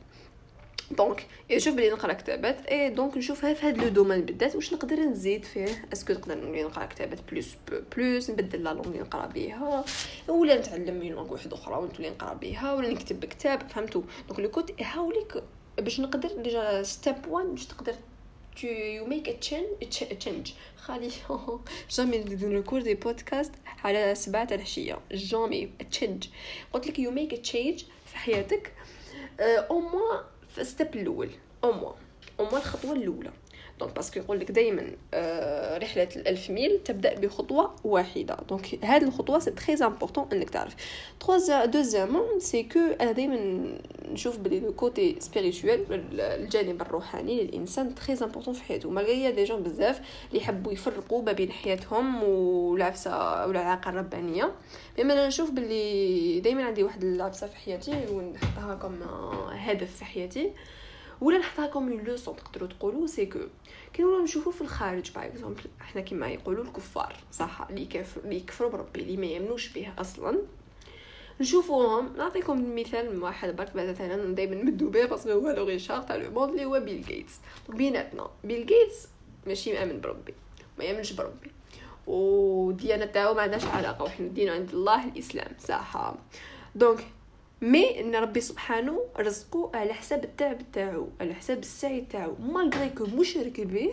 donc 0.91 1.27
نشوف 1.51 1.75
بلي 1.75 1.91
نقرا 1.91 2.13
كتابات 2.13 2.67
et 2.67 2.91
donc 2.91 3.17
نشوف 3.17 3.45
في 3.45 3.67
هذا 3.67 3.83
le 3.83 3.89
domaine 3.89 4.21
بالذات 4.21 4.57
واش 4.57 4.73
نقدر 4.73 4.97
نزيد 4.97 5.45
فيه 5.45 5.89
est-ce 5.93 6.06
que 6.06 6.13
نقدر 6.13 6.35
نولي 6.35 6.63
نقرا 6.63 6.87
كتابات 6.87 7.19
plus 7.31 7.55
plus 7.97 8.31
نبدل 8.31 8.65
la 8.65 8.71
langue 8.71 8.87
اللي 8.87 8.99
نقرا 9.01 9.27
بها 9.27 9.85
ولا 10.29 10.59
نتعلم 10.59 10.95
من 10.95 11.09
langue 11.09 11.33
واحدة 11.33 11.57
أخرى 11.57 11.77
ونولي 11.77 12.11
نقرا 12.11 12.35
بها 12.35 12.73
ولا 12.75 12.91
نكتب 12.91 13.25
كتاب 13.25 13.69
فهمتوا 13.69 14.03
donc 14.29 14.41
le 14.41 14.51
côté 14.51 14.83
هاوليك 14.83 15.43
باش 15.79 16.01
نقدر 16.01 16.29
déjà 16.43 16.83
step 16.83 17.17
1 17.29 17.47
باش 17.47 17.67
تقدر 17.67 17.95
tu 18.57 18.67
you 18.67 19.07
make 19.07 19.29
a 19.29 19.37
change 19.49 20.03
a 20.03 20.15
change. 20.25 20.51
خالي 20.77 21.11
jamais 21.91 22.19
ن 22.43 22.49
record 22.49 22.83
des 22.83 22.95
podcasts 22.95 23.53
على 23.85 24.15
سبعة 24.15 24.49
العشية 24.53 24.99
jamais 25.13 25.71
change. 26.01 26.27
قلت 26.73 26.87
لك 26.87 26.97
you 26.97 27.15
make 27.15 27.37
a 27.37 27.51
change 27.53 27.85
في 28.07 28.17
حياتك 28.17 28.73
أو 29.41 29.81
uh, 29.81 30.40
في 30.55 30.65
step 30.65 30.95
الأول. 30.97 31.31
أو 31.65 31.73
موا 31.73 31.93
أو 32.41 32.45
موا 32.45 32.59
الخطوة 32.59 32.93
الأولى. 32.93 33.31
donc 33.81 33.95
parce 33.95 34.11
que 34.11 34.21
يقول 34.21 34.41
لك 34.41 34.51
دائما 34.51 34.87
آه 35.15 35.79
رحلة 35.79 36.09
الألف 36.17 36.51
ميل 36.51 36.81
تبدأ 36.85 37.15
بخطوة 37.15 37.75
واحدة. 37.85 38.37
donc 38.49 38.85
هذه 38.85 39.05
الخطوة 39.05 39.39
c'est 39.39 39.51
très 39.51 39.75
important 39.87 40.27
إنك 40.33 40.51
تعرف. 40.51 40.75
troisième 41.21 41.65
deuxièmement 41.65 42.41
c'est 42.41 42.63
que 42.63 42.79
أنا 43.01 43.13
دائما 43.13 43.65
نشوف 44.13 44.39
بلي 44.39 44.61
le 44.61 44.73
côté 44.73 45.17
spirituel 45.19 45.85
الجانب 46.13 46.83
الروحاني 46.83 47.45
للإنسان 47.45 47.95
très 47.95 48.19
important 48.23 48.55
في 48.55 48.63
حياته. 48.63 48.91
malgré 48.91 49.33
des 49.33 49.45
gens 49.45 49.63
بزاف 49.63 50.01
اللي 50.29 50.43
يحبوا 50.43 50.73
يفرقوا 50.73 51.23
ما 51.23 51.33
بين 51.33 51.53
حياتهم 51.53 52.25
والعفسه 52.25 53.47
والعلاقه 53.47 53.89
الربانية. 53.89 54.53
mais 54.99 55.13
أنا 55.13 55.27
نشوف 55.27 55.51
بلي 55.51 56.41
دائما 56.41 56.65
عندي 56.65 56.83
واحد 56.83 57.05
العفسة 57.05 57.47
في 57.47 57.57
حياتي 57.57 58.07
ونحطها 58.11 58.75
comme 58.75 59.03
هدف 59.51 59.97
في 59.97 60.05
حياتي. 60.05 60.53
ولا 61.21 61.39
نحطها 61.39 61.67
comme 61.67 61.93
une 61.93 62.01
leçon 62.05 62.37
تقدروا 62.37 62.69
تقولوا 62.69 63.07
c'est 63.07 63.27
que 63.27 63.39
كي 63.93 64.03
نولوا 64.03 64.23
نشوفوا 64.23 64.53
في 64.53 64.61
الخارج 64.61 65.11
par 65.11 65.25
exemple 65.25 65.63
إحنا 65.81 66.01
كيما 66.01 66.29
يقولوا 66.29 66.65
الكفار 66.65 67.17
صح؟ 67.33 67.67
اللي 67.71 67.85
كافر 67.85 68.21
اللي 68.21 68.37
يكفروا 68.37 68.71
بربي 68.71 69.01
اللي 69.01 69.17
ما 69.17 69.27
يامنوش 69.27 69.69
به 69.73 69.93
أصلا. 69.99 70.39
نشوفوهم 71.41 72.17
نعطيكم 72.17 72.77
مثال 72.77 73.23
واحد 73.23 73.57
برك 73.57 73.77
مثلا 73.77 74.35
دائما 74.35 74.55
نمدو 74.55 74.91
به 74.91 75.07
parce 75.07 75.22
que 75.22 75.31
هو 75.31 75.51
le 75.51 75.65
richard 75.65 76.03
تاع 76.03 76.17
le 76.17 76.31
monde 76.31 76.51
اللي 76.51 76.65
هو 76.65 76.81
بيل 76.81 77.05
غيتس 77.09 77.35
بيناتنا 77.69 78.31
بيل 78.45 78.59
غيتس 78.71 79.09
ماشي 79.47 79.73
مامن 79.73 80.01
بربي 80.01 80.35
ما 80.79 80.85
يامنش 80.85 81.13
بربي. 81.13 81.51
وديانه 82.07 83.05
تاعو 83.05 83.35
ما 83.35 83.43
عندهاش 83.43 83.65
علاقة 83.65 84.03
وحنا 84.03 84.29
دينا 84.29 84.53
عند 84.53 84.71
الله 84.71 85.09
الإسلام 85.09 85.53
صح؟ 85.59 86.15
donc 86.75 87.07
mais 87.63 88.01
إن 88.01 88.15
ربي 88.15 88.41
سبحانه 88.41 89.01
رزقو 89.19 89.71
على 89.75 89.93
حساب 89.93 90.25
التعب 90.25 90.59
تاعو 90.73 91.09
على 91.21 91.35
حساب 91.35 91.59
السعي 91.59 92.01
تاعو. 92.01 92.35
malgré 92.35 92.91
كو 92.91 93.05
مشرك 93.05 93.61
به 93.61 93.93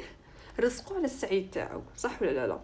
رزقو 0.60 0.96
على 0.96 1.06
السعي 1.06 1.48
تاعو. 1.52 1.82
صح 1.98 2.22
ولا 2.22 2.32
لا؟ 2.32 2.48
لا. 2.48 2.60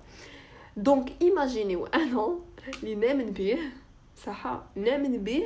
donc 0.78 1.12
imaginez 1.22 1.86
أنا 1.86 2.40
اللي 2.84 2.96
نامن 2.96 3.32
به 3.32 3.60
صح 4.26 4.62
نامن 4.76 5.24
به 5.24 5.44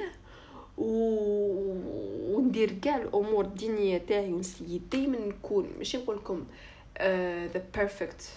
و... 0.78 0.88
وندير 2.36 2.72
كاع 2.82 2.98
الأمور 2.98 3.46
الدينيه 3.46 3.98
تاعي 3.98 4.34
ونسيي 4.34 4.82
دائما 4.92 5.18
نكون 5.20 5.70
ماشي 5.78 5.98
نقول 5.98 6.16
لكم 6.16 6.46
the 7.54 7.64
uh, 7.74 7.78
perfect 7.78 8.30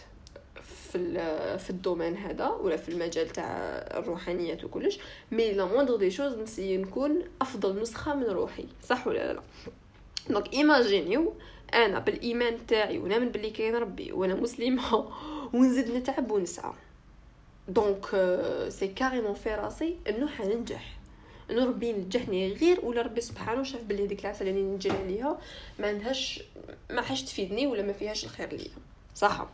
في 0.93 1.59
في 1.59 1.71
ال 1.71 1.76
domaine 1.77 2.17
هذا 2.17 2.49
ولا 2.49 2.77
في 2.77 2.89
المجال 2.89 3.29
تاع 3.29 3.47
الروحانيات 3.99 4.65
وكلش 4.65 4.99
mais 5.33 5.53
la 5.53 5.65
moindre 5.65 5.97
des 5.97 6.11
choses 6.11 6.35
نسي 6.39 6.77
نكون 6.77 7.23
أفضل 7.41 7.81
نسخة 7.83 8.15
من 8.15 8.25
روحي 8.25 8.65
صح 8.83 9.07
ولا 9.07 9.33
لا؟ 9.33 9.43
donc 10.31 10.53
imaginez 10.53 11.35
أنا 11.75 11.99
بالإيمان 11.99 12.67
تاعي 12.67 12.99
ونامن 12.99 13.29
باللي 13.29 13.51
كاين 13.51 13.75
ربي 13.75 14.13
وأنا 14.13 14.35
مسلمة 14.35 15.13
ونزيد 15.55 15.91
نتعب 15.91 16.31
ونسعى. 16.31 16.73
donc 17.69 18.07
c'est 18.69 18.89
carrément 18.89 19.35
في 19.35 19.55
راسي 19.55 19.97
إنه 20.09 20.29
حننجح. 20.29 20.99
إنه 21.51 21.65
ربي 21.65 21.89
ينجحني 21.89 22.53
غير 22.53 22.85
ولا 22.85 23.03
ربي 23.03 23.21
سبحانه 23.21 23.63
شاف 23.63 23.83
بلي 23.83 24.07
هذيك 24.07 24.21
العفسة 24.21 24.49
اللي 24.49 24.63
نجري 24.63 24.97
عليها 24.97 25.39
ما 25.79 25.89
عندهاش 25.89 26.43
ما 26.91 27.03
حاش 27.03 27.23
تفيدني 27.23 27.67
ولا 27.67 27.83
ما 27.83 27.93
فيهاش 27.93 28.25
الخير 28.25 28.53
ليا. 28.53 28.71
صح. 29.15 29.49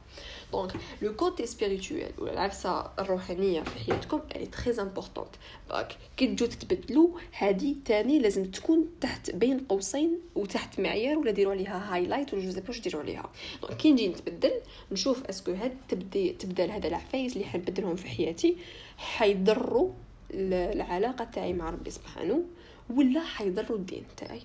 donc 0.52 0.72
le 1.02 1.16
côté 1.16 1.46
spirituel 1.46 2.12
ولا 2.18 2.32
العفسه 2.32 2.90
الروحانيه 2.98 3.62
في 3.62 3.78
حياتكم 3.78 4.20
est 4.36 4.46
très 4.46 4.82
importante 4.82 5.28
donc 5.70 5.96
كي 6.16 6.26
تجو 6.26 6.46
تتبدلوا 6.46 7.08
هذه 7.32 7.74
تاني 7.84 8.18
لازم 8.18 8.50
تكون 8.50 8.88
تحت 9.00 9.30
بين 9.30 9.58
قوسين 9.58 10.18
وتحت 10.34 10.80
معيار 10.80 11.18
ولا 11.18 11.30
ديروا 11.30 11.52
عليها 11.52 11.94
highlight 11.94 12.34
ولا 12.34 12.42
je 12.42 12.48
sais 12.48 12.60
pas 12.60 12.68
واش 12.68 12.80
ديروا 12.80 13.02
عليها. 13.02 13.30
donc 13.62 13.76
كي 13.76 13.92
نجي 13.92 14.08
نتبدل 14.08 14.52
نشوف 14.92 15.24
est-ce 15.24 15.43
que 15.43 15.52
هاد 15.52 15.76
تبدي 15.88 16.32
تبدل 16.32 16.70
هذا 16.70 16.88
العفايس 16.88 17.32
اللي 17.32 17.44
حنبدلهم 17.44 17.96
في 17.96 18.08
حياتي 18.08 18.56
حيضروا 18.96 19.90
العلاقة 20.30 21.24
تاعي 21.24 21.52
مع 21.52 21.70
ربي 21.70 21.90
سبحانه 21.90 22.42
ولا 22.90 23.20
حيضروا 23.20 23.78
الدين 23.78 24.04
تاعي. 24.16 24.42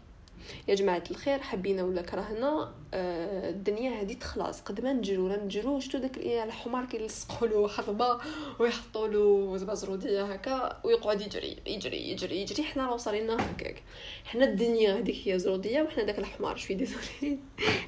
يا 0.67 0.75
جماعة 0.75 1.03
الخير 1.11 1.39
حبينا 1.39 1.83
ولا 1.83 2.01
كرهنا؟ 2.01 2.71
آه، 2.93 3.49
الدنيا 3.49 4.01
هذه 4.01 4.13
تخلص. 4.13 4.61
قد 4.61 4.81
ما 4.81 4.93
نجرو 4.93 5.27
لا 5.27 5.43
نجرو. 5.43 5.79
شتو 5.79 5.97
داك 5.97 6.17
الحمار 6.17 6.85
كيلصقوا 6.85 7.47
له 7.47 7.67
حربة 7.67 8.19
ويحطوا 8.59 9.07
له 9.07 9.57
زعما 9.57 9.73
زرودية 9.73 10.23
هكا 10.23 10.81
ويقعد 10.83 11.21
يجري 11.21 11.57
يجري 11.67 12.09
يجري 12.09 12.41
يجري. 12.41 12.63
حنا 12.63 12.87
راه 12.87 12.93
وصلنا 12.93 13.51
هكاك. 13.51 13.83
حنا 14.25 14.45
الدنيا 14.45 14.97
هذيك 14.97 15.27
هي 15.27 15.39
زرودية 15.39 15.81
وحنا 15.81 16.03
داك 16.03 16.19
الحمار 16.19 16.55
je 16.57 16.63
suis 16.63 16.75
désolée 16.75 17.39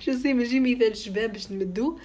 je 0.02 0.14
sais 0.14 0.34
ماشي 0.34 0.60
مثال 0.60 0.98
شباب 0.98 1.34
باش 1.34 1.52
نمدو 1.52 1.98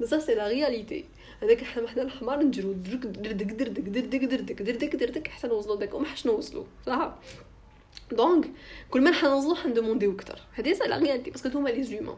بصح 0.00 0.18
c'est 0.18 0.34
la 0.34 0.48
réalité 0.48 1.04
هذاك 1.42 1.64
حنا 1.64 1.88
حنا 1.88 2.02
الحمار 2.02 2.42
نجرو 2.42 2.72
دردك 2.72 3.06
دردك 3.06 3.46
دردك 3.46 3.82
دردك 3.82 4.62
دردك 4.62 4.96
دردك 4.96 5.28
حتى 5.28 5.46
نوصلوا 5.46 5.76
داك. 5.76 5.94
وما 5.94 6.06
حش 6.06 6.26
نوصلوا 6.26 6.64
صح؟ 6.86 7.14
دونك 8.12 8.50
كل 8.90 9.00
ما 9.00 9.10
نحن 9.10 9.54
حندومونديو 9.56 10.12
أكثر 10.12 10.38
هذه 10.52 10.72
لا 10.72 10.98
رياليتي 10.98 11.30
باسكو 11.30 11.58
هما 11.58 11.68
لي 11.68 11.82
زومان 11.82 12.16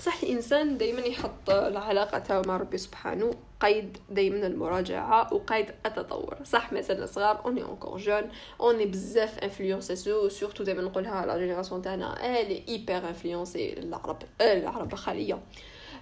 صح 0.00 0.22
الإنسان 0.22 0.78
دائما 0.78 1.00
يحط 1.00 1.50
العلاقة 1.50 2.18
تاعو 2.18 2.42
مع 2.46 2.56
ربي 2.56 2.78
سبحانه 2.78 3.34
قيد 3.60 3.98
دائما 4.10 4.46
المراجعة 4.46 5.34
وقيد 5.34 5.66
التطور. 5.86 6.36
صح 6.44 6.72
مثلا 6.72 7.06
صغار 7.06 7.44
اوني 7.44 7.62
انكور 7.62 7.98
جون 7.98 8.22
اوني 8.60 8.86
بزاف 8.86 9.38
انفلونسي 9.38 9.96
سو 9.96 10.28
سورتو 10.28 10.64
دائما 10.64 10.82
نقولها 10.82 11.26
لا 11.26 11.38
جينيراسيون 11.38 11.82
تاعنا 11.82 12.40
الي 12.40 12.62
ايبر 12.68 13.08
انفلونسي 13.08 13.72
العرب 13.72 14.22
العرب 14.40 14.92
الخلية. 14.92 15.38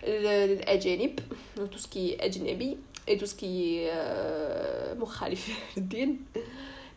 الأجانب 0.05 1.19
تو 1.57 1.79
سكي 1.79 2.17
أجنبي 2.21 2.79
اي 3.09 3.17
تو 3.17 3.27
سكي 3.27 3.91
مخالف 4.95 5.49
للدين. 5.77 6.25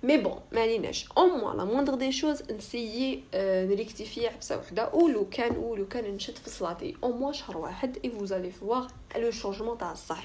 mais 0.03 0.17
bon 0.17 0.39
ما 0.51 0.61
عليناش 0.61 1.05
au 1.17 1.25
moins 1.25 1.53
la 1.53 1.63
moindre 1.65 1.95
des 1.95 2.11
choses 2.11 2.51
ن 2.51 2.60
essayer 2.60 3.23
ن 3.35 3.44
rectifier 3.44 4.27
عفسه 4.27 4.57
وحده 4.57 4.89
ولو 4.93 5.29
كان 5.29 5.57
ولو 5.57 5.87
كان 5.87 6.03
نشد 6.15 6.37
في 6.37 6.49
صلاتي 6.49 6.95
أو 7.03 7.11
موا 7.11 7.31
شهر 7.31 7.57
واحد 7.57 7.97
et 8.05 8.09
vous 8.09 8.33
allez 8.33 8.51
voir 8.51 8.87
le 9.17 9.31
changement 9.31 9.77
تاع 9.77 9.91
الصح 9.91 10.23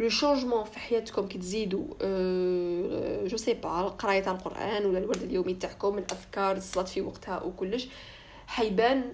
le 0.00 0.08
changement 0.08 0.64
في 0.64 0.78
حياتكم 0.78 1.28
كي 1.28 1.38
تزيدوا 1.38 1.84
je 3.26 3.36
sais 3.36 3.54
pas 3.54 3.68
قرايه 3.82 4.20
تاع 4.20 4.32
القران 4.32 4.86
ولا 4.86 4.98
الورد 4.98 5.22
اليومي 5.22 5.54
تاعكم 5.54 5.98
الاذكار 5.98 6.56
الصلاه 6.56 6.84
في 6.84 7.00
وقتها 7.00 7.42
وكلش 7.42 7.88
حيبان 8.46 9.12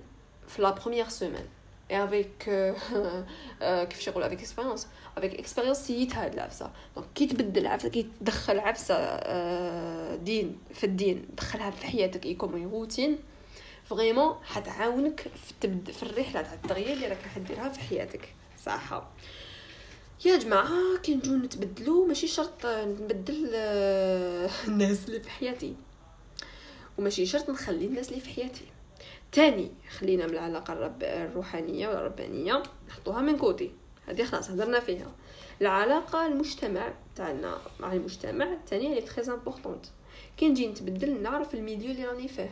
في 0.48 0.62
la 0.62 0.70
première 0.70 1.08
semaine 1.08 1.46
et 1.92 1.96
avec 1.96 2.48
euh, 2.48 2.72
euh, 3.62 3.84
كيفاش 3.84 4.08
يقولوا 4.08 4.28
avec 4.28 4.40
expérience 4.40 4.86
avec 5.16 5.40
expérience 5.40 5.72
c'est 5.72 6.14
هاد 6.14 6.32
العفسة. 6.34 6.70
donc 6.96 7.06
كي 7.14 7.26
تبدل 7.26 7.66
عفسه 7.66 7.88
كي 7.88 8.06
تدخل 8.20 8.58
عفسة 8.58 8.94
آه 8.94 10.16
دين 10.16 10.58
في 10.74 10.84
الدين 10.84 11.28
دخلها 11.36 11.70
في 11.70 11.86
حياتك 11.86 12.26
يكون 12.26 12.64
روتين 12.72 13.18
vraiment 13.84 14.34
حتعاونك 14.44 15.20
في 15.20 15.52
تبد 15.60 15.90
في 15.90 16.02
الرحلة 16.02 16.42
تاع 16.42 16.54
التغيير 16.54 16.92
اللي 16.92 17.08
راك 17.08 17.22
حديرها 17.34 17.68
في 17.68 17.80
حياتك. 17.80 18.34
صح 18.64 19.02
يا 20.24 20.36
جماعة 20.36 20.96
كي 21.02 21.14
نجو 21.14 21.36
نتبدلو 21.36 22.06
ماشي 22.06 22.26
شرط 22.26 22.66
نبدل 22.66 23.50
آه 23.54 24.50
الناس 24.68 25.08
اللي 25.08 25.20
في 25.20 25.30
حياتي. 25.30 25.74
وماشي 26.98 27.26
شرط 27.26 27.50
نخلي 27.50 27.86
الناس 27.86 28.08
اللي 28.08 28.20
في 28.20 28.30
حياتي. 28.30 28.71
تاني 29.32 29.70
خلينا 29.98 30.26
من 30.26 30.32
العلاقة 30.32 30.72
الرب 30.72 31.02
الروحانية 31.02 31.88
ولا 31.88 31.98
الربانية 31.98 32.62
نحطوها 32.88 33.20
من 33.20 33.36
côté. 33.36 33.70
هذه 34.06 34.24
خلاص 34.24 34.50
هضرنا 34.50 34.80
فيها. 34.80 35.12
العلاقة 35.60 36.26
المجتمع 36.26 36.92
تاعنا. 37.16 37.58
مع 37.80 37.92
المجتمع 37.92 38.56
تاني 38.66 38.88
هي 38.88 39.00
très 39.00 39.34
importante 39.34 39.86
كي 40.36 40.48
نجي 40.48 40.68
نتبدل 40.68 41.22
نعرف 41.22 41.54
ال 41.54 41.60
milieu 41.60 41.90
اللي 41.90 42.04
راني 42.04 42.28
فيه. 42.28 42.50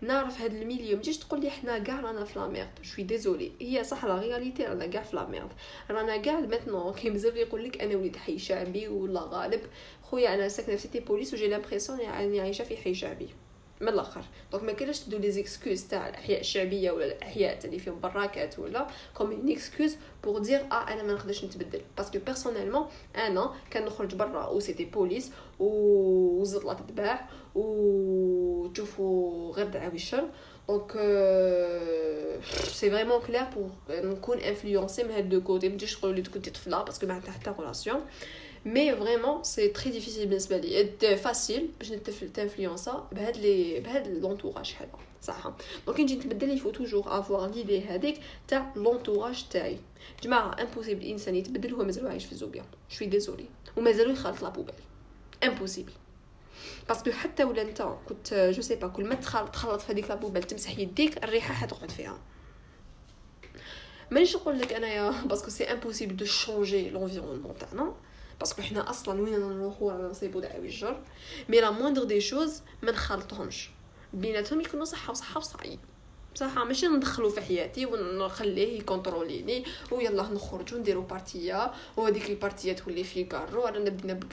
نعرف 0.00 0.40
هاد 0.40 0.54
ال 0.54 0.59
milieu. 0.59 0.96
متجيش 0.96 1.18
تقول 1.18 1.40
لي 1.40 1.50
حنا 1.50 1.78
كاع 1.78 2.00
رانا 2.00 2.24
في 2.24 2.38
la 2.38 2.47
merde 2.47 2.68
je 2.82 2.89
suis 2.89 3.04
désolée 3.04 3.52
هي 3.60 3.84
صح 3.84 4.04
la 4.04 4.18
réalité 4.18 4.64
رانا 4.64 4.86
كاع 4.86 5.02
في 5.02 5.16
la 5.16 5.26
merde 5.26 5.52
رانا 5.90 6.16
كاع 6.16 6.40
maintenant 6.40 6.92
كي 6.92 7.10
بزاف 7.10 7.36
يقول 7.36 7.64
لك 7.64 7.82
أنا 7.82 7.96
وليد 7.96 8.16
حي 8.16 8.38
شعبي 8.38 8.88
ولا 8.88 9.20
غالب. 9.20 9.60
خويا 10.02 10.34
أنا 10.34 10.48
ساكنة 10.48 10.76
في 10.76 10.82
cité 10.82 11.00
police 11.00 11.34
و 11.34 11.37
j'ai 11.37 11.48
l'impression 11.48 12.00
اني 12.00 12.40
عايشة 12.40 12.64
في 12.64 12.76
حي 12.76 12.94
شعبي. 12.94 13.28
من 13.82 13.88
الآخر. 13.88 14.22
donc 14.52 14.64
ما 14.64 14.72
كاينش 14.72 15.00
تدو 15.00 15.18
les 15.18 15.30
excuses 15.30 15.84
تاع 15.84 16.08
الأحياء 16.08 16.40
الشعبية 16.40 16.90
ولا 16.90 17.04
الأحياء 17.04 17.58
اللي 17.64 17.78
فيهم 17.78 18.00
براكات 18.00 18.58
ولا 18.58 18.86
comme 19.14 19.30
une 19.30 19.50
excuse 19.50 19.96
pour 20.24 20.38
dire 20.38 20.60
آه 20.60 20.88
أنا 20.92 21.02
ما 21.02 21.12
نقدرش 21.12 21.44
نتبدل. 21.44 21.80
parce 21.96 22.10
que 22.10 22.18
personnellement 22.18 22.86
أنا 23.16 23.52
كنخرج 23.72 24.14
برا 24.14 24.46
و 24.46 24.60
cité 24.60 24.84
police 24.84 25.30
تتباع 26.78 27.28
و 27.54 28.66
تشوفوا 28.74 29.52
غير 29.54 29.66
دعاوي 29.66 29.94
الشر 29.94 30.28
donc 30.68 30.92
c'est 32.52 32.90
vraiment 32.90 33.20
clair 33.20 33.44
pour 33.56 33.70
نكون 33.90 34.38
influencée 34.38 35.04
من 35.04 35.10
هاد 35.10 35.28
de 35.28 35.40
côté. 35.40 35.68
ما 35.68 35.76
تجيش 35.76 35.94
تقولوا 35.94 36.16
لي 36.16 36.22
كنتي 36.22 36.50
طفلة 36.50 36.82
parce 36.84 36.98
que 36.98 37.06
ما 37.06 37.14
عندها 37.14 37.30
حتى 37.30 37.54
relation 37.58 38.00
mais 38.64 38.96
vraiment 38.96 39.42
c'est 39.42 39.68
très 39.68 39.90
difficile 39.90 40.26
بالنسبة 40.26 40.56
لي 40.56 41.16
facile 41.16 41.70
باش 41.78 41.88
ت 42.34 42.41
influencer 42.41 43.08
بهاد 43.12 43.36
les 43.36 43.80
بهاد 43.80 44.08
l'entourage 44.08 44.74
هذا 44.80 44.98
صح 45.22 45.52
donc 45.86 46.00
نجي 46.00 46.16
نتبدل 46.16 46.50
il 46.50 46.70
faut 46.70 46.81
toujours 46.81 47.04
avoir 47.06 47.50
l'idée 47.50 47.80
هذيك 47.80 48.20
تاع 48.48 48.72
l'entourage 48.76 49.44
تاعي 49.50 49.78
جماعة 50.22 50.56
impossible 50.62 51.02
الانسان 51.02 51.34
يتبدل 51.34 51.74
هو 51.74 51.84
مازال 51.84 52.06
عايش 52.06 52.24
في 52.24 52.32
الزوبيا 52.32 52.64
je 52.88 52.94
suis 52.94 53.06
désolée 53.06 53.46
ومازالو 53.76 54.12
يخلط 54.12 54.42
la 54.42 54.48
poubelle 54.48 54.74
impossible 55.44 55.92
parce 56.88 57.02
que 57.02 57.10
حتى 57.10 57.44
ولا 57.44 57.62
انت 57.62 57.82
كنت 58.08 58.34
je 58.54 58.62
sais 58.62 58.74
pas 58.74 58.88
كل 58.88 59.04
ما 59.04 59.14
تخلط 59.14 59.80
في 59.80 59.92
هذيك 59.92 60.10
la 60.10 60.16
poubelle 60.16 60.42
تمسح 60.42 60.78
يديك 60.78 61.24
الريحه 61.24 61.54
حتقعد 61.54 61.90
فيها 61.90 62.18
مانيش 64.10 64.36
نقول 64.36 64.58
لك 64.58 64.72
انايا 64.72 65.10
parce 65.10 65.35
que 65.35 65.50
c'est 65.50 65.64
impossible 65.64 66.16
de 66.16 66.24
changer 66.24 66.90
l'environnement 66.90 67.58
تاعنا 67.58 67.94
parce 68.42 68.55
que 68.55 68.62
حنا 68.62 68.90
أصلا 68.90 69.20
وين 69.20 69.40
نروحو 69.40 69.90
رانا 69.90 70.08
نصيبو 70.08 70.40
دعاوي 70.40 70.66
الجر. 70.66 71.00
mais 71.48 71.60
la 71.60 71.70
moindre 71.70 72.04
des 72.04 72.20
choses 72.20 72.62
ما 72.82 72.92
نخلطهمش. 72.92 73.70
بيناتهم 74.12 74.60
يكونوا 74.60 74.84
صحة 74.84 75.10
وصحة 75.10 75.38
وصعيب 75.38 75.78
بصح 76.34 76.58
ماشي 76.58 76.86
ندخلو 76.86 77.30
في 77.30 77.40
حياتي 77.40 77.86
ونخليه 77.86 78.78
ي 78.78 78.85
contrôler 78.85 79.44
ني. 79.44 79.64
ويلا 79.90 80.22
نخرجوا 80.22 80.78
نديرو 80.78 81.02
بارتية. 81.02 81.72
وهذيك 81.96 82.30
البارتية 82.30 82.72
تولي 82.72 83.04
في 83.04 83.24
كارو. 83.24 83.66
أنا 83.66 83.90
بدينا 83.90 84.14
ب... 84.14 84.24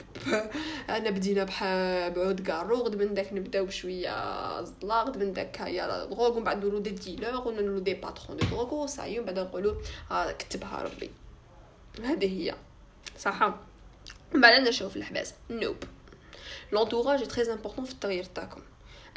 أنا 0.88 1.10
بدينا 1.10 1.44
بح... 1.44 1.64
بعود 2.08 2.40
كارو. 2.40 2.76
غد 2.76 3.02
من 3.02 3.14
داك 3.14 3.32
نبداو 3.32 3.64
بشويه 3.64 4.62
زطلا 4.62 5.02
غد 5.02 5.18
من 5.18 5.32
داك 5.32 5.60
هيا 5.60 6.04
drogue. 6.04 6.36
ومن 6.36 6.44
بعد 6.44 6.64
نولو 6.64 6.78
des 6.78 6.90
dealers 6.90 7.48
ونولو 7.48 7.78
des 7.78 7.94
patrons 7.94 8.36
de 8.36 8.46
drogue. 8.46 8.74
وصايي 8.74 9.18
ومن 9.18 9.26
بعد 9.26 9.38
نقولو 9.38 9.76
آه 10.10 10.32
كتبها 10.32 10.82
ربي. 10.82 11.10
هذه 12.04 12.26
هي. 12.26 12.54
صح؟ 13.18 13.54
من 14.34 14.40
بعد 14.40 14.68
نشوف 14.68 14.96
الحباس 14.96 15.34
نوب 15.50 15.76
l'entourage 16.72 17.28
très 17.28 17.52
important 17.52 17.84
في 17.84 17.92
التغيير 17.92 18.24
تاعكم. 18.24 18.60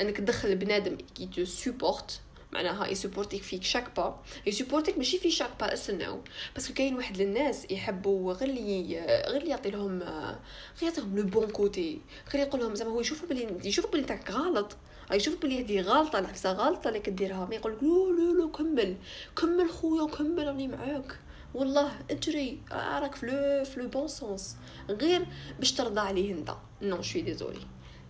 أنك 0.01 0.17
تدخل 0.17 0.55
بنادم 0.55 0.98
qui 1.16 1.25
te 1.25 1.46
supporte 1.46 2.20
معناها 2.51 2.88
يسوبورتيك 2.88 3.43
فيك 3.43 3.63
chaque 3.63 3.96
pas 3.98 4.22
يسوبورتيك 4.46 4.98
ماشي 4.98 5.20
في 5.20 5.32
شاك 5.32 5.50
با 5.60 5.74
استناو 5.74 6.22
parce 6.56 6.67
que 6.67 6.74
كاين 6.74 6.96
واحد 6.96 7.22
الناس 7.22 7.72
يحبوا 7.72 8.34
غير 8.34 8.50
اللي 8.50 9.00
غير 9.27 9.41
اللي 9.41 9.50
يعطي 9.50 9.72
لهم 9.72 10.00
غير 10.01 10.84
يعطيهم 10.84 11.17
le 11.18 11.24
bon 11.24 11.50
côté 11.50 12.02
غير 12.34 12.48
يقول 12.48 12.62
لهم 12.62 12.75
زعما 12.75 12.91
هو 12.91 13.01
يشوفوا 13.01 13.27
بلي 13.29 13.58
يشوفوا 13.63 13.91
بلي 13.91 14.03
تاعك 14.03 14.32
غلط. 14.32 14.77
يشوف 15.12 15.41
بلي 15.41 15.63
هذه 15.63 15.82
غلطة 15.82 16.20
العفسه 16.20 16.51
غلطة 16.51 16.88
اللي 16.88 17.00
كديرها 17.00 17.46
ما 17.46 17.55
يقولك 17.55 17.84
لا 17.84 17.88
لا 17.88 18.41
لا 18.41 18.51
كمل. 18.51 18.96
كمل 19.36 19.70
خويا 19.70 20.08
كمل 20.08 20.48
راني 20.48 20.67
معاك. 20.67 21.20
والله 21.54 21.92
اجري 22.12 22.60
راك 22.72 23.16
في 23.16 23.66
le 23.78 23.88
bon 23.88 24.08
sens. 24.08 24.58
غير 24.90 25.26
باش 25.60 25.72
ترضى 25.72 26.00
عليه 26.00 26.34
انت. 26.34 26.56
non 26.82 27.02
je 27.02 27.08
suis 27.08 27.22
désolée 27.22 27.60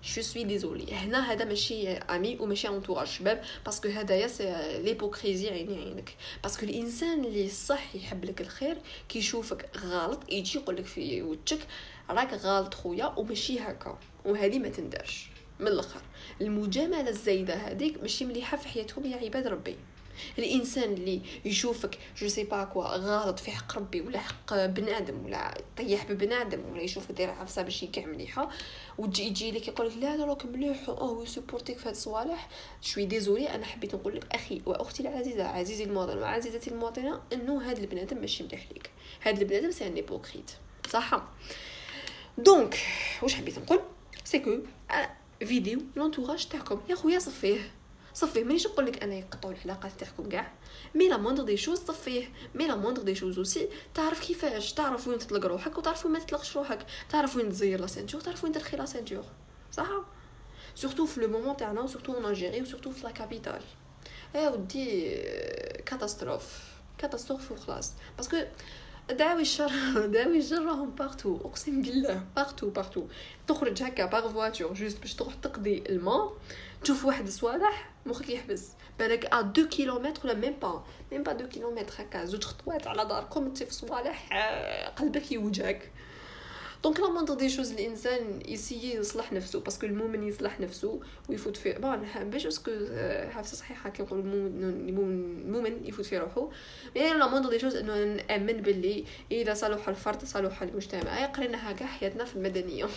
je 0.03 0.21
suis 0.21 0.43
désolée 0.43 0.93
هنا 0.93 1.31
هذا 1.31 1.45
ماشي 1.45 1.91
ami 1.91 2.37
وماشي 2.39 2.67
entourage 2.67 3.07
شباب 3.07 3.43
parce 3.65 3.79
que 3.79 3.87
هدايا 3.89 4.27
c'est 4.27 4.79
l'hypocrisie 4.83 5.49
عيني 5.49 5.75
عينك. 5.75 6.15
parce 6.43 6.57
que 6.57 6.65
الإنسان 6.65 7.25
اللي 7.25 7.49
صح 7.49 7.95
يحب 7.95 8.25
لك 8.25 8.41
الخير 8.41 8.77
كيشوفك 9.09 9.69
غلط 9.77 10.31
يجي 10.31 10.59
يقول 10.59 10.75
لك 10.75 10.85
في 10.85 11.21
وجهك 11.21 11.67
راك 12.09 12.33
غلط 12.33 12.73
خويا 12.73 13.05
وماشي 13.05 13.59
هكا. 13.59 13.99
وهذه 14.25 14.59
ما 14.59 14.69
تندرش. 14.69 15.27
من 15.59 15.67
الآخر. 15.67 16.01
المجاملة 16.41 17.09
الزايدة 17.09 17.53
هذيك 17.53 18.01
ماشي 18.01 18.25
مليحة 18.25 18.57
في 18.57 18.67
حياتهم 18.67 19.05
يا 19.05 19.17
عباد 19.17 19.47
ربي. 19.47 19.75
الإنسان 20.37 20.93
اللي 20.93 21.21
يشوفك 21.45 21.97
je 22.17 22.27
sais 22.27 22.43
pas 22.43 22.63
quoi 22.63 22.85
غلط 22.85 23.39
في 23.39 23.51
حق 23.51 23.77
ربي 23.77 24.01
ولا 24.01 24.19
حق 24.19 24.65
بنادم 24.65 25.25
ولا 25.25 25.61
طيح 25.77 26.11
ببنادم 26.11 26.59
ولا 26.71 26.81
يشوفك 26.81 27.11
داير 27.11 27.29
عفسه 27.29 27.63
ماشي 27.63 27.87
كاع 27.87 28.05
مليحة 28.05 28.49
وتجي 28.97 29.23
يجي 29.23 29.51
لك 29.51 29.67
يقول 29.67 29.87
لك 29.87 29.97
لا 29.97 30.17
لا 30.17 30.25
راك 30.25 30.45
مليح 30.45 30.89
أو 30.89 31.23
ي 31.23 31.28
supporter 31.28 31.72
ك 31.72 31.77
في 31.77 31.83
هاد 31.87 31.95
الصوالح. 31.95 32.49
je 32.81 32.89
suis 32.89 33.05
désolée 33.05 33.55
أنا 33.55 33.65
حبيت 33.65 33.95
نقول 33.95 34.15
لك 34.15 34.35
أخي 34.35 34.61
وأختي 34.65 35.03
العزيزة 35.03 35.47
عزيزي 35.47 35.83
المواطن 35.83 36.17
وعزيزتي 36.17 36.69
المواطنة 36.69 37.21
إنه 37.33 37.69
هاد 37.69 37.77
البنادم 37.77 38.17
ماشي 38.17 38.43
مليح 38.43 38.65
ليك. 38.71 38.89
هاد 39.23 39.39
البنادم 39.39 39.71
c'est 39.71 39.87
un 39.87 39.95
hypocrite 39.95 40.51
صح؟ 40.89 41.23
donc 42.37 42.79
واش 43.21 43.35
حبيت 43.35 43.59
نقول؟ 43.59 43.79
c'est 44.23 44.39
que 44.39 44.57
videz 45.39 45.81
l'entourage 45.95 46.45
تاعكم. 46.45 46.81
يا 46.89 46.95
خويا 46.95 47.19
صفيه. 47.19 47.71
صفيه 48.13 48.43
مانيش 48.43 48.67
نقول 48.67 48.85
لك 48.85 49.03
أنا 49.03 49.13
يقطعوا 49.15 49.53
العلاقات 49.53 49.91
تاعكم 49.99 50.29
كاع. 50.29 50.51
mais 50.95 51.09
la 51.09 51.17
moindre 51.17 51.43
des 51.43 51.57
choses 51.57 51.79
صفيه 51.79 52.29
mais 52.55 52.67
la 52.67 52.75
moindre 52.75 53.01
des 53.01 53.15
choses 53.15 53.37
aussi. 53.37 53.69
تعرف 53.93 54.27
كيفاش؟ 54.27 54.73
تعرف 54.73 55.07
وين 55.07 55.19
تطلق 55.19 55.45
روحك 55.45 55.77
وتعرف 55.77 56.05
وين 56.05 56.13
ما 56.13 56.19
تطلقش 56.19 56.57
روحك. 56.57 56.85
تعرف 57.09 57.35
وين 57.35 57.49
تزير 57.49 57.81
la 57.81 57.87
ceinture 57.87 58.21
تعرف 58.21 58.43
وين 58.43 58.53
ترخي 58.53 58.77
la 58.77 58.85
ceinture 58.85 59.23
صح؟ 59.71 59.87
surtout 60.75 61.05
في 61.05 61.21
le 61.21 61.27
moment 61.27 61.57
تاعنا 61.57 61.87
surtout 61.87 62.13
en 62.13 62.25
Algérie 62.25 62.61
و 62.61 62.65
surtout 62.65 62.91
في 62.91 63.03
la 63.03 63.11
capitale 63.11 63.61
إيه 64.35 64.47
و 64.47 64.64
des 64.64 65.15
catastrophes 65.85 66.59
catastrophes 66.97 67.51
وخلاص 67.51 67.93
parce 68.17 68.30
que 68.30 68.37
دعاوي 69.11 69.41
الشر 69.41 69.71
دعاوي 70.13 70.37
الشر 70.37 70.65
راهم 70.65 70.89
partout 70.89 71.37
أقسم 71.37 71.81
بالله 71.81 72.23
partout 72.35 72.69
partout 72.69 73.07
تخرج 73.47 73.83
هكا 73.83 74.05
par 74.05 74.33
voiture 74.33 74.73
juste 74.73 74.99
باش 74.99 75.13
تروح 75.15 75.33
تقضي 75.33 75.83
الماء 75.89 76.37
تشوف 76.83 77.05
واحد 77.05 77.27
الصوالح 77.27 77.92
مخك 78.05 78.29
يحبس. 78.29 78.71
بالك 78.99 79.25
à 79.25 79.39
2 79.39 79.67
كيلومتر 79.67 80.21
ولا 80.23 80.33
même 80.33 80.53
pas 80.61 80.83
même 81.11 81.23
pas 81.23 81.31
2 81.31 81.49
كيلومتر 81.49 81.93
هكا. 81.97 82.25
زوج 82.25 82.43
خطوات 82.43 82.87
على 82.87 83.05
داركم 83.05 83.53
تشوف 83.53 83.71
صوالح 83.71 84.33
قلبك 84.97 85.31
يوجعك. 85.31 85.91
donc 86.83 86.99
la 86.99 87.09
moindre 87.09 87.33
des 87.33 87.49
choses 87.49 87.71
الانسان 87.71 88.39
ي 88.47 88.53
essayer 88.53 88.95
يصلح 88.95 89.33
نفسه. 89.33 89.59
parce 89.59 89.75
que 89.75 89.85
المؤمن 89.85 90.23
يصلح 90.23 90.59
نفسه. 90.59 90.99
ويفوت 91.29 91.57
في 91.57 91.73
بون 91.73 92.07
باش 92.23 92.43
parce 92.43 92.61
que 92.61 92.71
حافظه 93.29 93.55
صحيحة 93.57 93.89
كيقول 93.89 94.19
المؤمن 94.19 95.29
المؤمن 95.45 95.85
يفوت 95.85 96.05
في 96.05 96.17
روحه. 96.17 96.49
mais 96.95 97.13
la 97.13 97.27
moindre 97.27 97.49
des 97.49 97.59
choses 97.59 97.75
إنه 97.75 98.03
نأمن 98.03 98.61
باللي 98.61 99.05
إذا 99.31 99.53
صلح 99.53 99.89
الفرد 99.89 100.25
صلح 100.25 100.61
المجتمع. 100.61 101.25
قريناها 101.25 101.71
كاع 101.71 101.87
حياتنا 101.87 102.25
في 102.25 102.35
المدنية. 102.35 102.87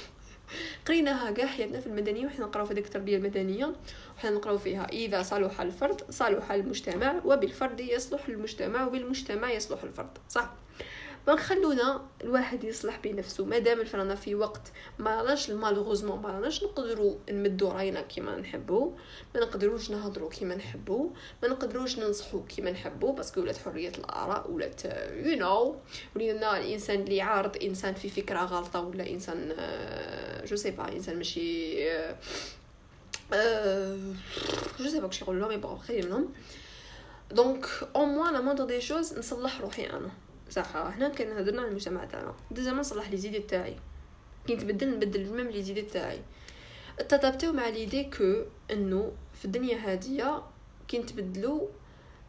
قريناها 0.87 1.31
كاع 1.31 1.47
حياتنا 1.47 1.81
في 1.81 1.87
المدنية 1.87 2.27
وحنا 2.27 2.47
نقراو 2.47 2.67
في 2.67 2.75
ديك 2.75 2.87
التربية 2.87 3.17
المدنية 3.17 3.73
وحنا 4.17 4.31
نقراو 4.31 4.59
فيها 4.59 4.85
إذا 4.85 5.23
صلح 5.23 5.61
الفرد 5.61 6.03
صلح 6.11 6.53
المجتمع 6.53 7.21
وبالفرد 7.25 7.81
يصلح 7.81 8.29
المجتمع 8.29 8.87
وبالمجتمع 8.87 9.53
يصلح 9.53 9.83
الفرد 9.83 10.19
صح؟ 10.29 10.53
donc 11.27 11.41
خلونا 11.41 12.03
الواحد 12.25 12.65
يصلح 12.65 12.99
بنفسه 13.05 13.45
مادام 13.45 13.85
رانا 13.95 14.15
في 14.15 14.35
وقت 14.35 14.73
ما 14.99 15.23
راناش 15.23 15.51
malheureusement 15.51 16.23
ما 16.23 16.29
راناش 16.29 16.65
نقدروا 16.65 17.15
نمدوا 17.31 17.73
راينا 17.73 18.01
كيما 18.01 18.37
نحبوا 18.37 18.93
ما 19.35 19.41
نقدروش 19.41 19.91
نهضروا 19.91 20.31
كيما 20.31 20.55
نحبوا 20.55 21.11
ما 21.43 21.49
نقدروش 21.49 21.99
ننصحوا 21.99 22.41
كيما 22.49 22.71
نحبوا 22.71 23.13
parce 23.13 23.30
que 23.30 23.41
ولات 23.41 23.57
حرية 23.57 23.93
الآراء 23.99 24.51
ولات 24.51 24.85
you 25.15 25.37
know 25.37 25.77
ولينا 26.17 26.59
الإنسان 26.59 27.01
اللي 27.01 27.21
عارض 27.21 27.57
إنسان 27.63 27.95
في 27.95 28.09
فكرة 28.09 28.39
غلطة 28.39 28.81
ولا 28.81 29.11
إنسان 29.11 29.53
je 30.47 30.57
sais 30.57 30.71
pas 30.71 30.89
انسان 30.89 31.17
ماشي 31.17 31.75
je 34.81 34.89
sais 34.89 35.01
pas 35.01 35.09
كش 35.09 35.23
يقولوا 35.23 35.49
mais 35.49 35.57
bon 35.57 35.79
خلينا 35.79 36.07
منهم 36.07 36.29
donc 37.31 37.67
au 37.97 38.05
moins 38.05 38.33
la 38.33 38.41
moindre 38.41 38.65
des 38.65 38.81
choses 38.81 39.19
نصلح 39.19 39.61
روحي 39.61 39.87
أنا 39.87 40.11
صح 40.51 40.77
هنا 40.77 41.09
كان 41.09 41.37
هضرنا 41.37 41.61
على 41.61 41.71
المجتمع 41.71 42.05
تاعنا 42.05 42.35
déjà 42.51 42.73
ما 42.73 42.81
نصلح 42.81 43.11
les 43.11 43.17
idées 43.17 43.39
تاعي 43.39 43.77
كي 44.47 44.55
نتبدل 44.55 44.91
نبدل 44.91 45.33
même 45.33 45.49
les 45.49 45.63
idées 45.63 45.83
تاعي 45.83 46.21
ت 47.09 47.14
adapte 47.14 47.43
يو 47.43 47.53
مع 47.53 47.69
l'idée 47.69 48.05
que 48.05 48.43
انه 48.71 49.13
في 49.39 49.45
الدنيا 49.45 49.77
هادية 49.77 50.43
كي 50.89 50.99
نتبدلو 50.99 51.69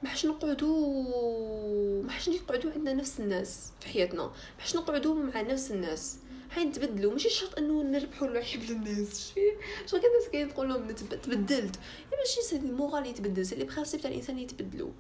ما 0.04 0.10
حش 0.10 0.26
نقعدو 0.26 2.02
ما 2.02 2.12
حش 2.12 2.30
نقعدو 2.30 2.70
عندنا 2.70 2.94
نفس 2.94 3.20
الناس 3.20 3.72
في 3.80 3.88
حياتنا. 3.88 4.24
ما 4.24 4.32
حش 4.60 4.76
نقعدو 4.76 5.14
مع 5.14 5.42
نفس 5.42 5.72
الناس. 5.72 6.18
هاي 6.52 6.66
نتبدلو 6.66 7.12
ماشي 7.12 7.30
شرط 7.30 7.58
انه 7.58 7.84
نربحو 7.84 8.26
العيب 8.26 8.64
للناس 8.70 9.32
شوية 9.34 9.58
شو 9.86 9.98
كان 9.98 10.12
الناس 10.12 10.30
كاين 10.32 10.54
تقول 10.54 10.70
لهم 10.70 10.92
تبدلت. 10.92 11.76
ماشي 12.20 12.42
c'est 12.42 12.56
le 12.56 12.70
moral 12.70 13.06
يتبدل 13.06 13.46
c'est 13.46 13.56
les 13.56 13.64
principes 13.64 14.02
تاع 14.02 14.10
الإنسان 14.10 14.40
يتبدلو 14.40 14.92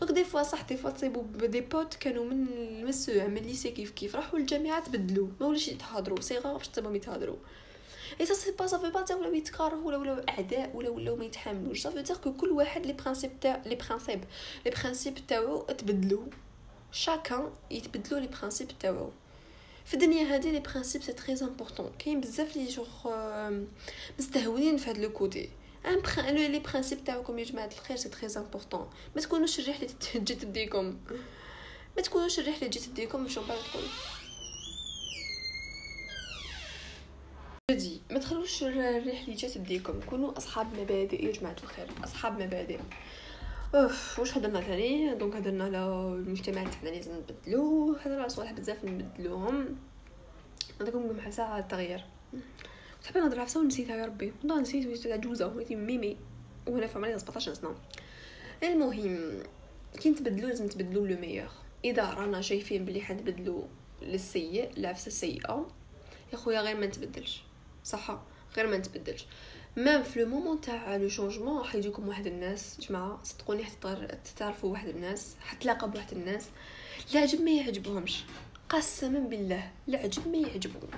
donc 0.00 0.12
des 0.12 0.24
fois 0.24 0.42
صح 0.42 0.62
des 0.62 0.76
fois 0.76 0.90
تصيبوا 0.90 1.22
des 1.46 1.60
potes 1.60 1.94
كانوا 1.94 2.24
من 2.24 2.48
المسوع 2.48 3.26
من 3.26 3.36
le 3.36 3.46
lycée 3.46 3.70
كيف 3.70 3.90
كيف 3.90 4.16
راحوا 4.16 4.38
للجامعة 4.38 4.84
تبدلوا 4.84 5.28
ما 5.40 5.46
ولاش 5.46 5.68
يتهضروا 5.68 6.20
صغار 6.20 6.56
باش 6.56 6.68
تصيبهم 6.68 6.96
يتهضروا 6.96 7.36
et 8.20 8.26
ça 8.26 8.34
c'est 8.34 8.50
pas 8.50 8.66
ça 8.66 8.74
fait 8.74 8.90
pas 8.90 9.02
تاع 9.02 9.16
ولاو 9.16 9.34
يتكرهوا 9.34 9.86
ولا 9.86 9.96
ولاو 9.96 10.24
أعداء 10.28 10.70
ولا 10.74 10.90
ولاو 10.90 11.16
ما 11.16 11.24
يتحملوش 11.24 11.80
سافي 11.82 12.02
تاع 12.02 12.16
كل 12.16 12.50
واحد 12.50 12.86
les 12.86 12.92
principes 12.92 13.40
تاع 13.40 13.62
les 13.66 13.74
principes 13.74 14.24
les 14.66 14.70
principes 14.70 15.18
تاعو 15.28 15.62
تبدلوا 15.62 16.24
chacun 16.92 17.50
يتبدلوا 17.70 18.20
les 18.20 18.26
principes 18.26 18.68
تاعو. 18.80 19.10
في 19.84 19.94
الدنيا 19.94 20.36
هذه 20.36 20.50
les 20.50 20.60
principes 20.60 21.02
c'est 21.02 21.12
très 21.12 21.34
important. 21.42 21.92
كاين 21.98 22.20
بزاف 22.20 22.56
les 22.56 22.66
jeunes 22.66 22.88
مستهونين 24.18 24.76
في 24.76 24.90
هذا 24.90 25.02
le 25.02 25.12
côté 25.12 25.50
ان 25.86 26.34
les 26.34 26.58
principes 26.58 27.04
تاعكم 27.04 27.38
يا 27.38 27.44
جماعة 27.44 27.70
الخير 27.78 27.96
c'est 27.96 28.08
très 28.08 28.28
important. 28.36 28.90
ما 29.16 29.22
تكونوش 29.22 29.60
الرحله 29.60 29.88
تجي 30.14 30.34
تديكم 30.34 30.98
ما 31.96 32.02
تكونوش 32.02 32.38
الرحله 32.38 32.68
تجي 32.68 32.80
تديكم 32.80 33.20
من 33.20 33.28
بعد 33.48 33.58
تقول 33.58 33.84
جدي 37.70 38.00
ما 38.10 38.18
تخلوش 38.18 38.62
الرحله 38.62 39.34
تجي 39.34 39.48
تديكم 39.48 40.00
كونوا 40.00 40.38
أصحاب 40.38 40.80
مبادئ 40.80 41.24
يا 41.26 41.32
جماعة 41.32 41.56
الخير 41.62 41.86
أصحاب 42.04 42.42
مبادئ. 42.42 42.78
واش 43.74 44.38
هضرنا 44.38 44.60
ثاني 44.60 45.14
donc 45.14 45.36
هضرنا 45.36 45.64
على 45.64 45.78
المجتمع 46.14 46.64
تاعنا 46.64 46.88
لازم 46.88 47.12
نبدلوه 47.16 47.98
هضرنا 48.00 48.20
على 48.20 48.28
صوالح 48.28 48.52
بزاف 48.52 48.84
نبدلوهم. 48.84 49.76
عندكم 50.80 51.20
حاسه 51.20 51.42
على 51.42 51.62
التغيير. 51.62 52.04
صاحبي 53.02 53.20
نهضر 53.20 53.40
عفسه 53.40 53.60
ونسيتها 53.60 53.96
يا 53.96 54.06
ربي. 54.06 54.32
والله 54.40 54.60
نسيت 54.60 54.86
وليت 54.86 55.06
عجوزه 55.06 55.46
وليت 55.46 55.72
ميمي. 55.72 56.16
وأنا 56.66 56.86
في 56.86 56.98
عمري 56.98 57.18
17 57.18 57.54
سنة. 57.54 57.74
المهم 58.62 59.42
كي 60.00 60.10
نتبدلو 60.10 60.48
لازم 60.48 60.64
نتبدلو 60.64 61.06
le 61.06 61.16
meilleur 61.16 61.48
إذا 61.84 62.10
رانا 62.10 62.40
شايفين 62.40 62.84
بلي 62.84 63.00
حنبدلو 63.00 63.64
للسيء 64.02 64.70
العفسه 64.76 65.06
السيئه 65.06 65.66
يا 66.32 66.36
خويا 66.36 66.60
غير 66.60 66.76
ما 66.76 66.86
نتبدلش. 66.86 67.42
صح 67.84 68.22
غير 68.56 68.66
ما 68.66 68.76
نتبدلش. 68.76 69.26
مام 69.76 70.02
في 70.02 70.20
لو 70.20 70.26
مومون 70.28 70.60
تاع 70.60 70.96
لو 70.96 71.08
شونجمون 71.08 71.64
حيجيكم 71.64 72.08
واحد 72.08 72.26
الناس 72.26 72.76
جماعة 72.80 73.20
صدقوني 73.22 73.64
حتعرفوا 73.64 74.72
واحد 74.72 74.88
الناس 74.88 75.36
حتلاقى 75.40 75.90
بواحد 75.90 76.12
الناس. 76.12 76.48
العجب 77.12 77.40
ما 77.40 77.50
يعجبهمش. 77.50 78.24
قسما 78.68 79.18
بالله 79.18 79.70
العجب 79.88 80.28
ما 80.28 80.38
يعجبهم. 80.38 80.90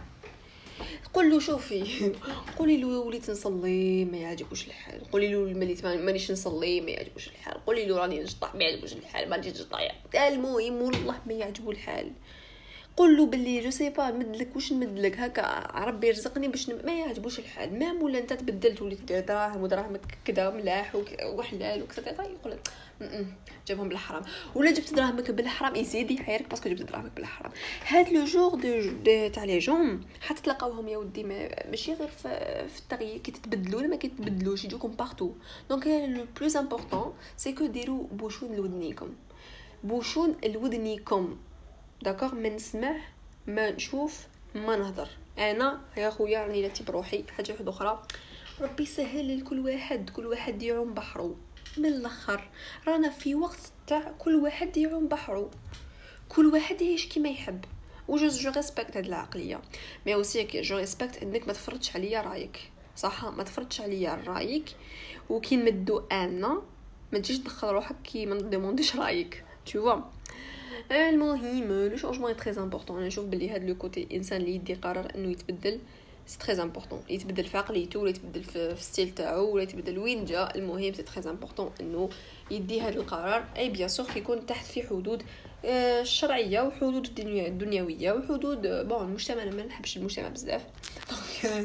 قول 1.15 1.31
له 1.31 1.39
شوفي 1.39 2.13
قولي 2.59 2.77
له 2.77 2.99
وليت 2.99 3.31
نصلي 3.31 4.05
ما 4.05 4.17
يعجبوش 4.17 4.67
الحال. 4.67 5.11
قولي 5.11 5.29
له 5.29 5.41
مليت 5.41 5.87
مانيش 5.87 6.31
نصلي 6.31 6.81
ما 6.81 6.91
يعجبوش 6.91 7.29
الحال. 7.29 7.65
قولي 7.67 7.87
له 7.87 7.99
راني 7.99 8.21
نشطح 8.21 8.55
ما 8.55 8.65
يعجبوش 8.65 8.93
الحال 8.93 9.31
ما 9.31 9.37
نجيش 9.37 9.53
نشطح 9.53 9.79
المهم 10.15 10.83
والله 10.83 11.21
ما 11.27 11.33
يعجبو 11.33 11.71
الحال. 11.71 12.13
قول 12.97 13.17
له 13.17 13.27
باللي 13.27 13.61
je 13.61 13.71
sais 13.71 13.91
pas 13.91 14.11
نمدلك 14.11 14.57
واش 14.57 14.73
نمدلك 14.73 15.19
هكا 15.19 15.45
ربي 15.85 16.07
يرزقني 16.07 16.49
باش. 16.49 16.69
ما 16.69 16.93
يعجبوش 16.93 17.39
الحال. 17.39 17.79
même 17.79 18.03
ولا 18.03 18.19
انت 18.19 18.33
تبدلت 18.33 18.83
وليت 18.83 19.13
دراهم 19.13 19.63
ودراهمك 19.63 20.19
كذا 20.25 20.51
ملاح 20.51 20.97
وحلال 21.25 21.83
وكذا 21.83 22.11
يقول 22.11 22.53
لك 22.53 22.71
جابهم 23.67 23.89
بالحرام. 23.89 24.23
ولا 24.55 24.71
جبت 24.71 24.95
دراهمك 24.95 25.31
بالحرام 25.31 25.77
يزيد 25.77 26.11
يحيرك 26.11 26.51
parce 26.51 26.62
que 26.62 26.69
جبت 26.69 26.83
دراهمك 26.83 27.13
بالحرام. 27.17 27.53
هاد 27.87 28.09
le 28.09 28.25
genre 28.25 28.55
de 28.55 29.29
تاع 29.29 29.45
les 29.45 29.59
gens 29.59 30.01
حتتلاقاوهم 30.21 30.89
يا 30.89 30.99
ودي 30.99 31.25
ماشي 31.71 31.95
غير 31.95 32.09
في 32.09 32.79
التغيير 32.79 33.19
كي 33.19 33.33
تتبدلوا 33.33 33.81
ولا 33.81 33.89
ما 33.89 33.97
كيتبدلوش 33.97 34.65
يجوكم 34.65 34.89
partout 34.89 35.33
donc 35.71 35.87
le 35.87 36.27
plus 36.41 36.57
important 36.57 37.15
c'est 37.37 37.53
que 37.53 37.67
ديروا 37.67 38.07
bouchon 38.13 38.57
لودنيكم. 38.57 39.15
bouchon 39.85 40.37
لودنيكم. 40.45 41.37
d'accord 42.07 42.35
ما 42.35 42.49
نسمع 42.49 42.97
ما 43.47 43.71
نشوف 43.71 44.27
ما 44.55 44.77
نهضر. 44.77 45.09
أنا 45.39 45.81
يا 45.97 46.11
خويا 46.11 46.47
راني 46.47 46.63
لاتي 46.63 46.85
بروحي 46.85 47.25
حاجة 47.37 47.53
واحدة 47.53 47.71
أخرى. 47.71 48.03
ربي 48.61 48.83
يسهل 48.83 49.39
لكل 49.39 49.61
واحد 49.61 50.11
كل 50.11 50.27
واحد 50.27 50.63
يعوم 50.63 50.95
بحرو. 50.95 51.37
من 51.77 51.87
الأخر 51.87 52.49
رانا 52.89 53.11
في 53.11 53.35
وقت 53.35 53.59
تاع 53.87 54.13
كل 54.19 54.35
واحد 54.35 54.77
يعوم 54.77 55.09
بحرو. 55.09 55.51
كل 56.29 56.47
واحد 56.47 56.83
يعيش 56.83 57.07
كيما 57.07 57.29
يحب. 57.29 57.65
و 58.09 58.16
je 58.16 58.29
je 58.29 58.51
respecte 58.51 58.97
هاد 58.97 59.07
العقلية. 59.07 59.61
mais 60.07 60.15
aussi 60.15 60.45
je 60.45 60.77
respecte 60.77 61.23
إنك 61.23 61.47
ما 61.47 61.53
تفرضش 61.53 61.97
عليا 61.97 62.21
رأيك. 62.21 62.71
صح؟ 62.97 63.25
ما 63.25 63.43
تفرضش 63.43 63.81
عليا 63.81 64.23
رأيك. 64.27 64.65
وكي 65.31 65.57
نمدو 65.57 66.03
أنا 66.13 66.63
ما 67.13 67.19
تجيش 67.19 67.39
تدخل 67.39 67.69
روحك 67.69 68.03
كي 68.05 68.27
ما 68.27 68.35
ن 68.35 68.40
demande 68.40 68.80
يش 68.80 68.97
رأيك. 68.97 69.45
تو 69.73 70.03
المهم 70.91 71.73
le 71.73 71.97
changement 71.97 72.37
très 72.37 72.63
important 72.63 73.03
نشوف 73.03 73.25
بلي 73.25 73.51
هاد 73.51 73.65
le 73.65 73.75
côté 73.75 74.03
الانسان 74.03 74.41
اللي 74.41 74.55
يدي 74.55 74.75
قرار 74.75 75.15
إنه 75.15 75.31
يتبدل 75.31 75.79
c'est 76.27 76.39
très 76.39 76.63
important 76.63 77.01
يتبدل 77.11 77.45
في 77.45 77.59
عقليته 77.59 78.01
ولا 78.01 78.11
يتبدل 78.11 78.45
في 78.45 78.71
ال 78.73 78.79
style 78.79 79.11
تاعو 79.11 79.55
ولا 79.55 79.63
يتبدل 79.63 79.99
وين 79.99 80.25
جا. 80.25 80.49
المهم 80.55 80.93
c'est 80.93 81.03
très 81.03 81.31
important 81.31 81.71
إنه 81.81 82.11
يدي 82.51 82.81
هذا 82.81 82.97
القرار. 82.97 83.45
et 83.57 83.69
bien 83.69 83.89
sûr 83.89 84.07
يكون 84.17 84.47
تحت 84.47 84.67
في 84.67 84.83
حدود 84.83 85.23
الشرعية 85.65 86.61
وحدود 86.61 87.07
الدنيا 87.07 87.47
الدنيوية 87.47 88.13
وحدود 88.13 88.89
bon 88.89 89.05
المجتمع 89.07 89.43
أنا 89.43 89.55
ما 89.55 89.67
نحبش 89.67 89.97
المجتمع 89.97 90.29
بزاف. 90.29 90.67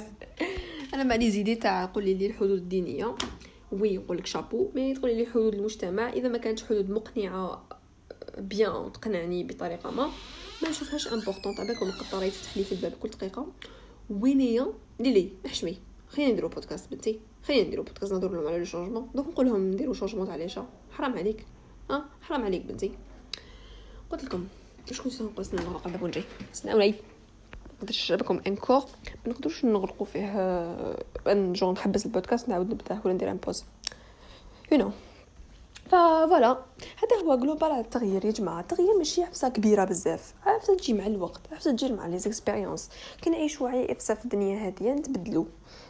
أنا 0.93 1.03
مع 1.03 1.31
les 1.31 1.40
idées 1.40 1.55
تاع 1.55 1.85
قول 1.85 2.05
لي 2.05 2.25
الحدود 2.25 2.57
الدينية. 2.57 3.15
oui 3.71 3.93
يقول 3.93 4.17
لك 4.17 4.25
chapeau 4.25 4.71
mais 4.75 4.93
تقولي 4.93 5.15
لي 5.15 5.25
حدود 5.25 5.55
المجتمع. 5.55 6.09
إذا 6.09 6.27
ما 6.27 6.37
كانتش 6.37 6.63
حدود 6.63 6.89
مقنعة 6.89 7.70
bien 8.37 8.91
تقنعني 8.91 9.43
بطريقة 9.43 9.91
ما. 9.91 10.09
ما 10.63 10.69
نشوفهاش 10.69 11.07
important 11.07 11.55
تاع 11.55 11.65
بالكم 11.65 11.85
القطاره 11.85 12.23
يفتح 12.23 12.57
لي 12.57 12.63
في 12.63 12.71
الباب 12.71 12.91
كل 12.91 13.09
دقيقة. 13.09 13.47
وينيا 14.09 14.67
ليلي 14.99 15.29
احشمي 15.45 15.77
خلينا 16.09 16.31
نديرو 16.31 16.47
بودكاست 16.47 16.91
بنتي. 16.91 17.19
خلينا 17.43 17.67
نديرو 17.67 17.83
بودكاست 17.83 18.13
نهضروا 18.13 18.35
لهم 18.35 18.47
على 18.47 18.57
le 18.57 18.65
changement 18.65 19.09
donc 19.15 19.27
نقول 19.27 19.45
لهم 19.45 19.71
نديرو 19.71 19.93
changement 19.93 20.27
تاع 20.27 20.35
ليشا 20.35 20.65
حرام 20.91 21.17
عليك. 21.17 21.45
ها؟ 21.91 22.05
حرام 22.21 22.43
عليك 22.43 22.61
بنتي. 22.65 22.91
قلت 24.09 24.23
لكم 24.23 24.47
واش 24.87 25.01
كنت 25.01 25.21
نقول 25.21 25.45
سنة 25.45 25.61
نغلق 25.61 25.87
الباب 25.87 26.03
ونجي؟ 26.03 26.23
سناولي 26.53 26.95
نقدرش 27.81 28.11
لكم 28.11 28.41
encore 28.47 28.83
ما 29.25 29.31
نقدرش 29.31 29.65
نغلقوا 29.65 30.05
فيه 30.05 30.25
أن 31.27 31.53
جون 31.53 31.73
نحبس 31.73 32.05
البودكاست 32.05 32.49
نعاود 32.49 32.71
نبدأ 32.71 33.01
ولا 33.05 33.13
ندير 33.13 33.31
une 33.31 33.37
pause 33.37 33.63
you 34.71 34.77
know 34.77 34.91
voilà. 35.91 36.57
هذا 37.03 37.23
هو 37.23 37.35
global 37.35 37.71
على 37.71 37.81
التغيير 37.81 38.25
يا 38.25 38.31
جماعة. 38.31 38.59
التغيير 38.59 38.97
ماشي 38.97 39.25
عفسة 39.25 39.49
كبيرة 39.49 39.83
بزاف. 39.85 40.33
عفسة 40.41 40.77
تجي 40.77 40.93
مع 40.93 41.07
الوقت. 41.07 41.41
عفسة 41.51 41.71
تجي 41.71 41.93
مع 41.93 42.07
les 42.07 42.19
expériences 42.19 42.89
كنعيشوا 43.23 43.69
عفسة 43.69 44.13
في 44.13 44.25
الدنيا 44.25 44.67
هادية 44.67 44.91
نتبدلوا. 44.91 45.45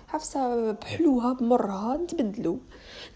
عفسة 0.07 0.71
بحلوها 0.71 1.33
بمرها 1.33 1.97
نتبدلوا. 1.97 2.57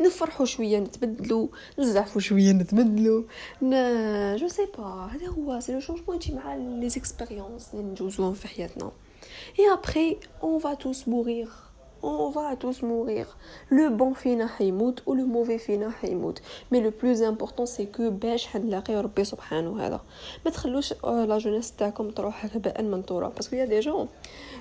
نفرحوا 0.01 0.45
شوية 0.45 0.79
نتبدلوا. 0.79 1.47
نزعفوا 1.79 2.21
شوية 2.21 2.51
نتبدلوا. 2.51 3.23
ن... 3.61 3.71
je 4.35 4.47
sais 4.47 4.67
pas 4.77 5.09
هذا 5.13 5.27
هو 5.27 5.59
c'est 5.59 5.73
le 5.73 5.79
changement 5.79 6.15
يجي 6.15 6.33
مع 6.33 6.55
les 6.55 6.89
expériences 6.89 7.69
اللي 7.73 7.83
نجوزوهم 7.83 8.33
في 8.33 8.47
حياتنا. 8.47 8.91
et 9.59 9.73
après 9.73 10.19
on 10.43 10.59
va 10.59 10.73
tous 10.73 11.07
mourir 11.07 11.49
on 12.03 12.29
va 12.29 12.55
tous 12.55 12.81
mourir. 12.84 13.25
Le 13.71 13.89
bon 13.89 14.13
فينا 14.13 14.47
حيموت 14.47 15.01
و 15.08 15.15
le 15.15 15.25
mauvais 15.25 15.58
فينا 15.58 15.91
حيموت. 15.91 16.39
Mais 16.73 16.79
le 16.79 16.91
plus 16.91 17.21
important 17.21 17.65
c'est 17.65 17.97
que 17.97 18.01
باش 18.01 18.47
حنلاقي 18.47 18.95
ربي 18.95 19.23
سبحانه 19.23 19.86
هذا. 19.86 20.01
ما 20.45 20.51
تخلوش 20.51 20.93
la 21.03 21.38
jeunesse 21.38 21.71
تاعكم 21.71 22.10
تروح 22.10 22.45
هباء 22.55 22.81
منثورا 22.81 23.29
parce 23.29 23.46
que 23.46 23.55
y 23.55 23.65
a 23.65 23.69
des 23.69 23.79
gens 23.79 24.07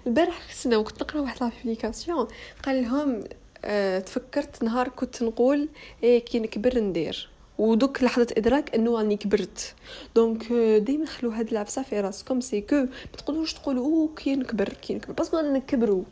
البارح 0.06 0.40
كنت 0.64 0.74
كنت 0.74 1.02
نقرأ 1.02 1.20
واحد 1.20 1.36
la 1.40 1.54
publication 1.54 2.28
قال 2.64 2.82
لهم 2.82 3.24
أه 3.64 3.98
تفكرت 3.98 4.64
نهار 4.64 4.88
كنت 4.88 5.22
نقول 5.22 5.68
إيه 6.02 6.24
كي 6.24 6.38
نكبر 6.38 6.78
ندير 6.78 7.28
ودوك 7.58 8.02
لحظة 8.02 8.26
إدراك 8.36 8.74
إنه 8.74 8.98
راني 8.98 9.16
كبرت 9.16 9.74
donc 10.16 10.52
ديما 10.78 11.06
خلو 11.06 11.30
هاد 11.30 11.48
العفسة 11.48 11.82
في 11.82 12.00
راسكم 12.00 12.40
c'est 12.40 12.60
que 12.60 12.76
ما 12.76 13.16
تقدروش 13.18 13.52
تقولوا 13.54 14.08
كي 14.16 14.36
نكبر 14.36 14.68
كي 14.68 14.94
نكبر 14.94 15.12
parce 15.12 15.30
que 15.30 15.40
نكبروا 15.40 16.02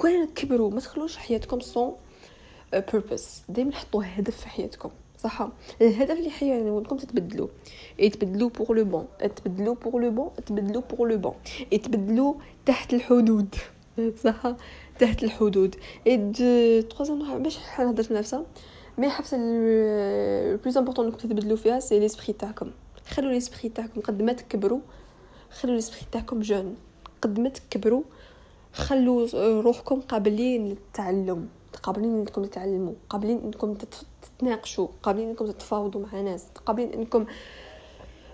كون 0.00 0.26
كبروا 0.26 0.70
ما 0.70 0.80
تخلوش 0.80 1.16
حياتكم 1.16 1.60
sans 1.60 1.96
purpose 2.72 3.42
دائما 3.48 3.72
حطوا 3.72 4.02
هدف 4.16 4.36
في 4.36 4.48
حياتكم 4.48 4.90
صح؟ 5.18 5.48
الهدف 5.80 6.10
اللي 6.10 6.30
حياتكم 6.30 6.68
ودكم 6.68 6.96
تتبدلوا. 6.96 7.48
يتبدلوا 7.98 8.48
pour 8.48 8.72
le 8.72 8.84
bon 8.84 9.06
تبدلوا 9.36 9.74
pour 9.74 10.00
le 10.00 10.10
bon 10.10 10.30
تبدلوا 10.46 10.82
pour 10.82 11.08
le 11.08 11.18
bon 11.18 11.34
يتبدلوا 11.72 12.34
تحت 12.66 12.94
الحدود. 12.94 13.54
صح؟ 14.24 14.54
تحت 14.98 15.24
الحدود. 15.24 15.76
et 16.06 16.82
troisième 16.82 17.42
باش 17.42 17.58
هضرت 17.74 18.12
من 18.12 18.18
نفسها 18.18 18.46
mais 18.98 19.10
عفسة 19.10 19.36
ال 19.40 19.68
plus 19.68 20.78
important 20.78 21.06
انكم 21.06 21.18
تتبدلوا 21.18 21.56
فيها 21.56 21.80
c'est 21.80 21.98
l'esprit 21.98 22.32
تاعكم. 22.32 22.70
خلوا 23.08 23.32
l'esprit 23.32 23.68
تاعكم 23.68 24.00
قد 24.00 24.22
ما 24.22 24.32
تكبروا 24.32 24.80
خلوا 25.50 25.74
l'esprit 25.74 26.00
تاعكم 26.12 26.40
jeune 26.40 26.76
قد 27.22 27.40
ما 27.40 27.48
تكبروا 27.48 28.02
خلوا 28.72 29.60
روحكم 29.60 30.00
قابلين 30.00 30.68
للتعلم 30.68 31.48
قابلين 31.82 32.18
انكم 32.18 32.44
تتعلموا 32.44 32.94
قابلين 33.08 33.40
انكم 33.44 33.74
تتناقشوا 34.38 34.88
قابلين 35.02 35.28
انكم 35.28 35.46
تتفاوضوا 35.46 36.00
مع 36.00 36.20
ناس 36.20 36.46
قابلين 36.66 36.92
انكم 36.92 37.26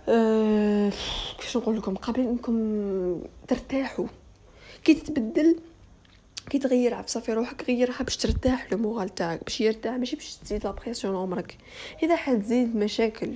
أه 0.08 0.90
كيفاش 1.38 1.56
نقول 1.56 1.76
لكم؟ 1.76 1.94
قابلين 1.94 2.28
انكم 2.28 3.20
ترتاحوا. 3.48 4.06
كي 4.84 4.94
تتبدل 4.94 5.56
كي 6.50 6.58
تغير 6.58 6.94
عفسه 6.94 7.20
في 7.20 7.32
روحك 7.32 7.64
غيرها 7.68 8.02
باش 8.02 8.16
ترتاح 8.16 8.72
لو 8.72 9.06
تاعك 9.06 9.44
باش 9.44 9.60
يرتاح 9.60 9.94
ماشي 9.94 10.16
باش 10.16 10.36
تزيد 10.36 10.64
la 10.64 10.74
pression 10.74 11.16
عمرك 11.16 11.58
إذا 12.02 12.16
حتزيد 12.16 12.76
مشاكل 12.76 13.34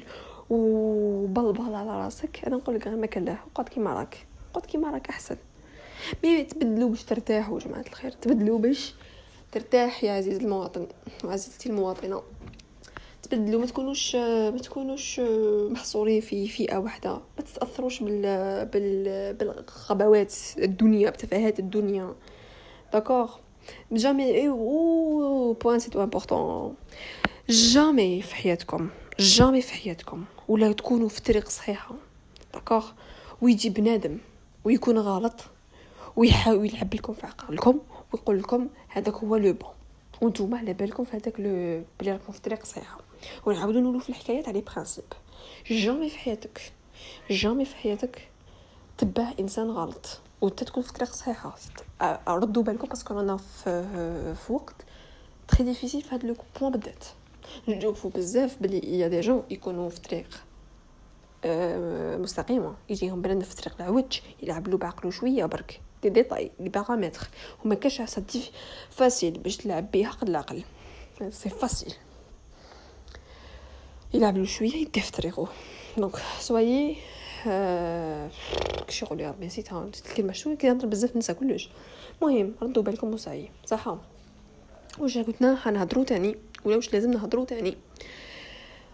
وبلبل 0.51 1.75
على 1.75 2.05
راسك 2.05 2.45
أنا 2.47 2.57
نقول 2.57 2.77
لك 2.77 2.87
غير 2.87 2.97
ما 2.97 3.07
كان 3.07 3.25
له 3.25 3.39
قعد 3.55 3.69
كيما 3.69 3.95
راك 3.95 4.27
قعد 4.55 4.67
كيما 4.67 4.91
راك 4.91 5.09
أحسن. 5.09 5.37
mais 6.25 6.45
تبدلوا 6.45 6.89
باش 6.89 7.05
ترتاحوا 7.05 7.59
جماعة 7.59 7.85
الخير 7.89 8.11
تبدلوا 8.11 8.59
باش 8.59 8.95
ترتاح 9.53 10.05
يا 10.05 10.13
عزيز 10.13 10.39
المواطن 10.39 10.87
وعزيزتي 11.25 11.69
المواطنة. 11.69 12.23
تبدلوا 13.23 13.61
ما 13.61 13.67
تكونوش 13.67 14.17
ما 14.17 14.59
تكونوش 14.63 15.21
محصورين 15.71 16.21
في 16.21 16.49
فئة 16.49 16.77
واحدة. 16.77 17.13
ما 17.13 17.45
تتأثروش 17.45 18.03
بال 18.03 18.67
بال 18.67 19.35
بالغباوات 19.35 20.35
الدنيا 20.59 21.11
بتفاهات 21.11 21.59
الدنيا. 21.59 22.15
d'accord 22.93 23.35
jamais 23.93 24.49
au 24.49 25.53
point 25.53 25.79
c'est 25.79 25.91
trop 25.91 26.03
important 26.03 26.75
jamais 27.49 28.23
في 28.23 28.35
حياتكم 28.35 28.91
jamais 29.19 29.63
في 29.63 29.73
حياتكم 29.73 30.25
ولا 30.49 30.73
تكونوا 30.73 31.09
في 31.09 31.23
طريق 31.23 31.49
صحيحة. 31.49 31.95
d'accord 32.55 32.87
ويجي 33.43 33.71
بنادم 33.71 34.19
ويكون 34.65 34.99
غلط. 34.99 35.41
ويحاول 36.17 36.67
يلعب 36.67 36.95
لكم 36.95 37.13
في 37.13 37.27
عقلكم 37.27 37.81
ويقول 38.13 38.39
لكم 38.39 38.69
هذاك 38.89 39.15
هو 39.15 39.37
le 39.37 39.53
bon. 39.53 39.71
وانتوما 40.23 40.59
على 40.59 40.73
بالكم 40.73 41.05
في 41.05 41.17
هذاك 41.17 41.41
لو 41.41 41.85
بلي 42.01 42.13
راكم 42.13 42.33
في 42.33 42.39
الطريق 42.39 42.65
صحيحة. 42.65 43.01
ونعاودو 43.47 43.81
نقولوا 43.81 44.01
في 44.01 44.09
الحكايات 44.09 44.49
على 44.49 44.61
principe 44.61 45.05
jamais 45.71 46.11
في 46.11 46.19
حياتك 46.19 46.73
jamais 47.31 47.65
في 47.65 47.77
حياتك 47.77 48.29
تبع 48.99 49.33
إنسان 49.41 49.71
غلط. 49.71 50.21
وانت 50.41 50.65
تكون 50.65 50.83
في 50.83 50.89
الطريق 50.89 51.13
صحيحة. 51.13 51.55
ردوا 52.29 52.63
بالكم 52.63 52.89
parce 52.89 53.05
que 53.05 53.15
رانا 53.15 53.37
في, 53.37 54.35
في 54.35 54.53
وقت 54.53 54.75
très 55.49 55.65
difficile 55.65 56.03
في 56.03 56.15
هذا 56.15 56.29
le 56.29 56.37
point 56.61 56.73
بالذات. 56.73 57.05
نشوفوا 57.69 58.11
بزاف 58.11 58.57
بلي 58.61 58.99
y 58.99 59.09
a 59.09 59.12
des 59.12 59.21
gens 59.21 59.43
يكونوا 59.51 59.89
في 59.89 60.01
طريق 60.01 60.45
مستقيمة. 62.21 62.75
يجيهم 62.89 63.23
بنادم 63.23 63.41
في 63.41 63.57
طريق 63.57 63.75
العوج 63.81 64.21
يلعب 64.43 64.69
له 64.69 64.79
بعقلو 64.79 65.11
شوية 65.11 65.45
برك. 65.45 65.81
des 66.03 66.09
détails 66.09 66.51
des 66.61 66.69
paramètres 66.69 67.29
وما 67.65 67.75
كاش 67.75 68.01
عصا 68.01 68.25
facile 68.91 69.39
باش 69.39 69.57
تلعب 69.57 69.91
بيها 69.91 70.11
قد 70.11 70.29
العقل 70.29 70.63
c'est 71.31 71.49
facile 71.49 71.95
يلعب 74.15 74.39
له 74.39 74.45
شوية 74.45 74.75
يدي 74.75 75.01
في 75.01 75.13
طريقو 75.13 75.47
donc 75.97 76.17
soyez 76.41 76.97
آه 77.47 78.31
كش 78.89 79.03
يقول 79.03 79.21
يا 79.21 79.31
ربي 79.31 79.47
نسيتها 79.47 79.85
نسيت 79.85 80.07
الكلمة. 80.07 80.33
شنو 80.33 80.57
كنهضر 80.57 80.87
بزاف 80.87 81.17
ننسى 81.17 81.35
كلش. 81.35 81.71
المهم 82.23 82.55
ردوا 82.63 82.83
بالكم 82.83 83.15
وصاي. 83.15 83.51
صح 83.67 83.97
واش 84.99 85.19
قلتنا 85.19 85.57
حنهضروا 85.57 86.05
تاني. 86.05 86.37
ولا 86.65 86.77
واش 86.77 86.93
لازم 86.93 87.11
نهضروا 87.11 87.45
تاني؟ 87.45 87.77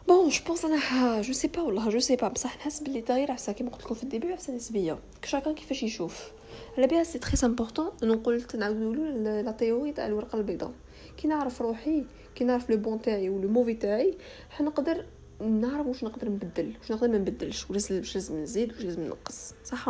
bon 0.09 0.29
je 0.29 0.41
pense 0.47 0.65
أنا 0.65 1.23
je 1.23 1.33
sais 1.33 1.49
pas 1.49 1.61
والله 1.61 1.89
je 1.89 1.99
sais 1.99 2.17
pas 2.17 2.29
بصح 2.29 2.57
نحس 2.57 2.81
بلي 2.81 3.01
دايره 3.01 3.33
عفسه 3.33 3.53
كيما 3.53 3.71
قلت 3.71 3.85
لكم 3.85 3.95
في 3.95 4.03
ال 4.03 4.08
début 4.08 4.33
عفسة 4.33 4.53
نسبية. 4.53 4.99
كشاكا 5.23 5.53
كيفاش 5.53 5.83
يشوف؟ 5.83 6.31
على 6.79 6.87
بها 6.87 7.05
c'est 7.05 7.19
très 7.19 7.33
important 7.45 7.91
نقول 8.03 8.45
نعاودوا 8.55 9.43
la 9.43 9.53
théorie 9.53 9.93
تاع 9.93 10.07
الورقة 10.07 10.39
البيضاء. 10.39 10.73
كي 11.17 11.29
نعرف 11.29 11.63
روحي 11.63 12.05
كي 12.35 12.45
نعرف 12.45 12.71
le 12.71 12.77
bon 12.77 13.03
تاعي 13.03 13.29
و 13.29 13.36
le 13.36 13.49
mauvais 13.49 13.75
تاعي 13.75 14.19
حنقدر 14.51 15.05
نعرف 15.41 15.87
واش 15.87 16.05
نقدر 16.05 16.29
نبدل. 16.29 16.73
واش 16.81 16.93
نقدر 16.93 17.09
ما 17.09 17.19
نبدلش؟ 17.19 17.71
واش 17.71 17.93
لازم 17.93 18.43
نزيد؟ 18.43 18.73
واش 18.73 18.83
لازم 18.83 19.07
نقص؟ 19.07 19.55
صح 19.65 19.89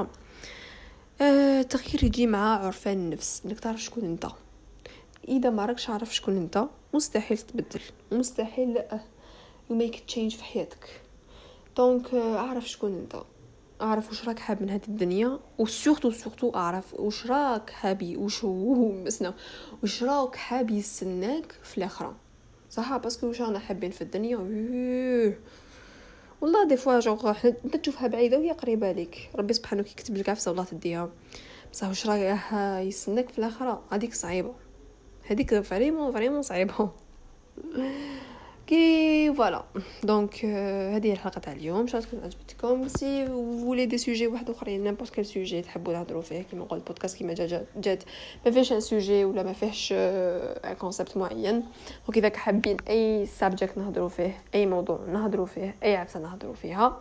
آه 1.20 1.60
التغيير 1.60 2.04
يجي 2.04 2.26
مع 2.26 2.64
عرفان 2.64 2.98
النفس. 2.98 3.42
إنك 3.46 3.60
تعرف 3.60 3.82
شكون 3.82 4.04
أنت. 4.04 4.26
إذا 5.28 5.50
ما 5.50 5.66
راكش 5.66 5.90
عارف 5.90 6.14
شكون 6.14 6.36
أنت 6.36 6.64
مستحيل 6.94 7.38
تتبدل 7.38 7.80
مستحيل 8.12 8.74
لا 8.74 9.00
you 9.70 9.76
make 9.76 10.00
change 10.00 10.36
في 10.36 10.44
حياتك. 10.44 11.00
donc 11.76 12.14
أعرف 12.14 12.68
شكون 12.68 12.92
أنت. 12.92 13.16
أعرف 13.80 14.08
واش 14.08 14.28
راك 14.28 14.38
حاب 14.38 14.62
من 14.62 14.70
هذه 14.70 14.88
الدنيا 14.88 15.38
و 15.58 15.65
surtout 15.65 16.10
surtout 16.10 16.50
أعرف 16.54 16.94
واش 16.94 17.26
راك 17.26 17.70
حابي 17.70 18.16
واش 18.16 18.44
هو 18.44 18.92
مسنا 18.92 19.34
واش 19.82 20.02
راك 20.02 20.36
حاب 20.36 20.70
يستناك 20.70 21.52
في 21.62 21.78
الآخرة. 21.78 22.16
صح؟ 22.70 22.96
parce 22.96 23.15
que 23.15 23.26
واش 23.26 23.40
رانا 23.40 23.58
حابين 23.58 23.90
في 23.90 24.02
الدنيا؟ 24.02 24.36
والله 26.40 26.64
des 26.68 26.76
fois 26.76 27.00
genre 27.00 27.34
انت 27.64 27.76
تشوفها 27.76 28.08
بعيدة 28.08 28.38
وهي 28.38 28.50
قريبة 28.50 28.92
لك 28.92 29.30
ربي 29.34 29.52
سبحانه 29.52 29.82
كيكتب 29.82 30.16
لك 30.16 30.28
عفسة 30.28 30.50
والله 30.50 30.64
تديها. 30.64 31.10
بصح 31.72 31.88
واش 31.88 32.06
راه 32.06 32.80
يستناك 32.80 33.28
في 33.28 33.38
الآخرة؟ 33.38 33.82
هذيك 33.90 34.14
صعيبة. 34.14 34.54
هذيك 35.26 35.60
vraiment 35.60 36.12
vraiment 36.12 36.42
صعيبة. 36.42 36.90
كي 38.66 39.34
voilà 39.34 39.64
donc 40.02 40.44
هذه 40.94 41.12
الحلقة 41.12 41.38
تاع 41.38 41.52
اليوم. 41.52 41.80
الله 41.80 42.00
تكون 42.00 42.20
عجبتكم؟ 42.24 42.88
si 42.88 43.26
vous 43.26 43.50
voulez 43.50 43.86
des 43.86 43.98
sujets 43.98 44.26
واحد 44.26 44.50
آخرين 44.50 44.84
n'importe 44.84 45.10
quel 45.10 45.26
sujet 45.26 45.62
تحبوا 45.62 45.92
تهضروا 45.92 46.22
فيه 46.22 46.42
كيما 46.42 46.64
نقول 46.64 46.78
البودكاست 46.78 47.16
كيما 47.16 47.34
جات. 47.76 48.02
ما 48.46 48.50
فيهش 48.50 48.72
un 48.72 48.80
sujet 48.80 49.24
ولا 49.24 49.42
ما 49.42 49.52
فيهش 49.52 49.92
un 49.92 50.74
concept 50.74 51.16
معين. 51.16 51.64
donc 52.06 52.18
إذا 52.18 52.36
حابين 52.36 52.76
أي 52.88 53.26
subject 53.26 53.78
نهضروا 53.78 54.08
فيه 54.08 54.42
أي 54.54 54.66
موضوع 54.66 55.00
نهضروا 55.12 55.46
فيه 55.46 55.74
أي 55.82 55.96
عفسة 55.96 56.20
نهضروا 56.20 56.54
فيها 56.54 57.00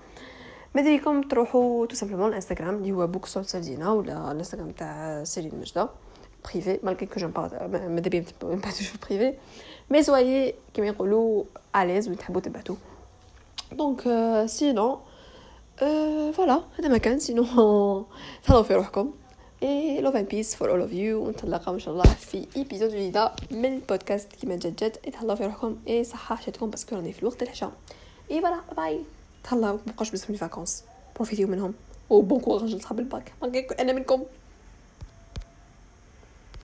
مدريكم 0.76 1.22
تروحوا 1.22 1.86
tout 1.86 1.96
simplement 1.96 2.30
الانستغرام 2.30 2.76
اللي 2.76 2.92
هو 2.92 3.08
بوك 3.08 3.26
صوت 3.26 3.46
سالدينا 3.46 3.92
ولا 3.92 4.32
الانستغرام 4.32 4.72
تاع 4.72 5.24
سيرين 5.24 5.60
مجده 5.60 5.90
privé 6.54 6.80
malgré 6.84 7.06
que 7.06 7.20
j'aime 7.20 7.32
pas 7.32 7.68
ماذا 7.68 8.10
بيا 8.10 8.26
نبعثو 8.44 8.84
في 8.84 8.98
privé 9.10 9.38
mais 9.90 10.04
سوالي 10.04 10.54
كيما 10.74 10.88
يقولوا 10.88 11.44
اليز 11.76 12.08
وين 12.08 12.18
تحبوا 12.18 12.42
تبعتو 12.42 12.76
donc 13.72 14.02
sinon 14.46 15.00
voilà 16.34 16.62
هذا 16.80 16.88
ما 16.88 16.98
كان 16.98 17.20
sinon 17.20 17.44
تهلاو 18.44 18.64
في 18.64 18.74
روحكم 18.74 19.12
et 19.64 20.02
love 20.02 20.16
and 20.16 20.28
peace 20.28 20.56
for 20.56 20.72
all 20.72 20.82
of 20.82 20.94
you 20.94 21.28
ونتلاقاو 21.28 21.74
ان 21.74 21.80
شاء 21.80 21.94
الله 21.94 22.04
في 22.04 22.46
épisode 22.56 22.90
جديده 22.90 23.32
من 23.52 23.74
البودكاست 23.74 24.32
كيما 24.32 24.56
جات 24.56 24.84
جات 24.84 24.98
تهلاو 24.98 25.36
في 25.36 25.46
روحكم 25.46 25.78
اي 25.88 26.04
صحه 26.04 26.36
حياتكم 26.36 26.70
parce 26.70 26.86
que 26.86 26.96
راني 26.96 27.14
في 27.14 27.20
الوقت 27.20 27.44
العشاء 27.44 27.72
et 28.32 28.42
voilà 28.42 28.62
bye 28.78 29.02
تهلاو 29.44 29.80
مبقاوش 29.88 30.12
بزاف 30.12 30.30
من 30.30 30.36
ال 30.36 30.41
vacances 30.41 30.84
profitez 31.16 31.48
منهم 31.48 31.74
و 32.10 32.17
bon 32.17 32.40
courage 32.40 32.76
لصحاب 32.76 33.00
الباك 33.00 33.34
أنا 33.80 33.94
منكم 33.94 34.24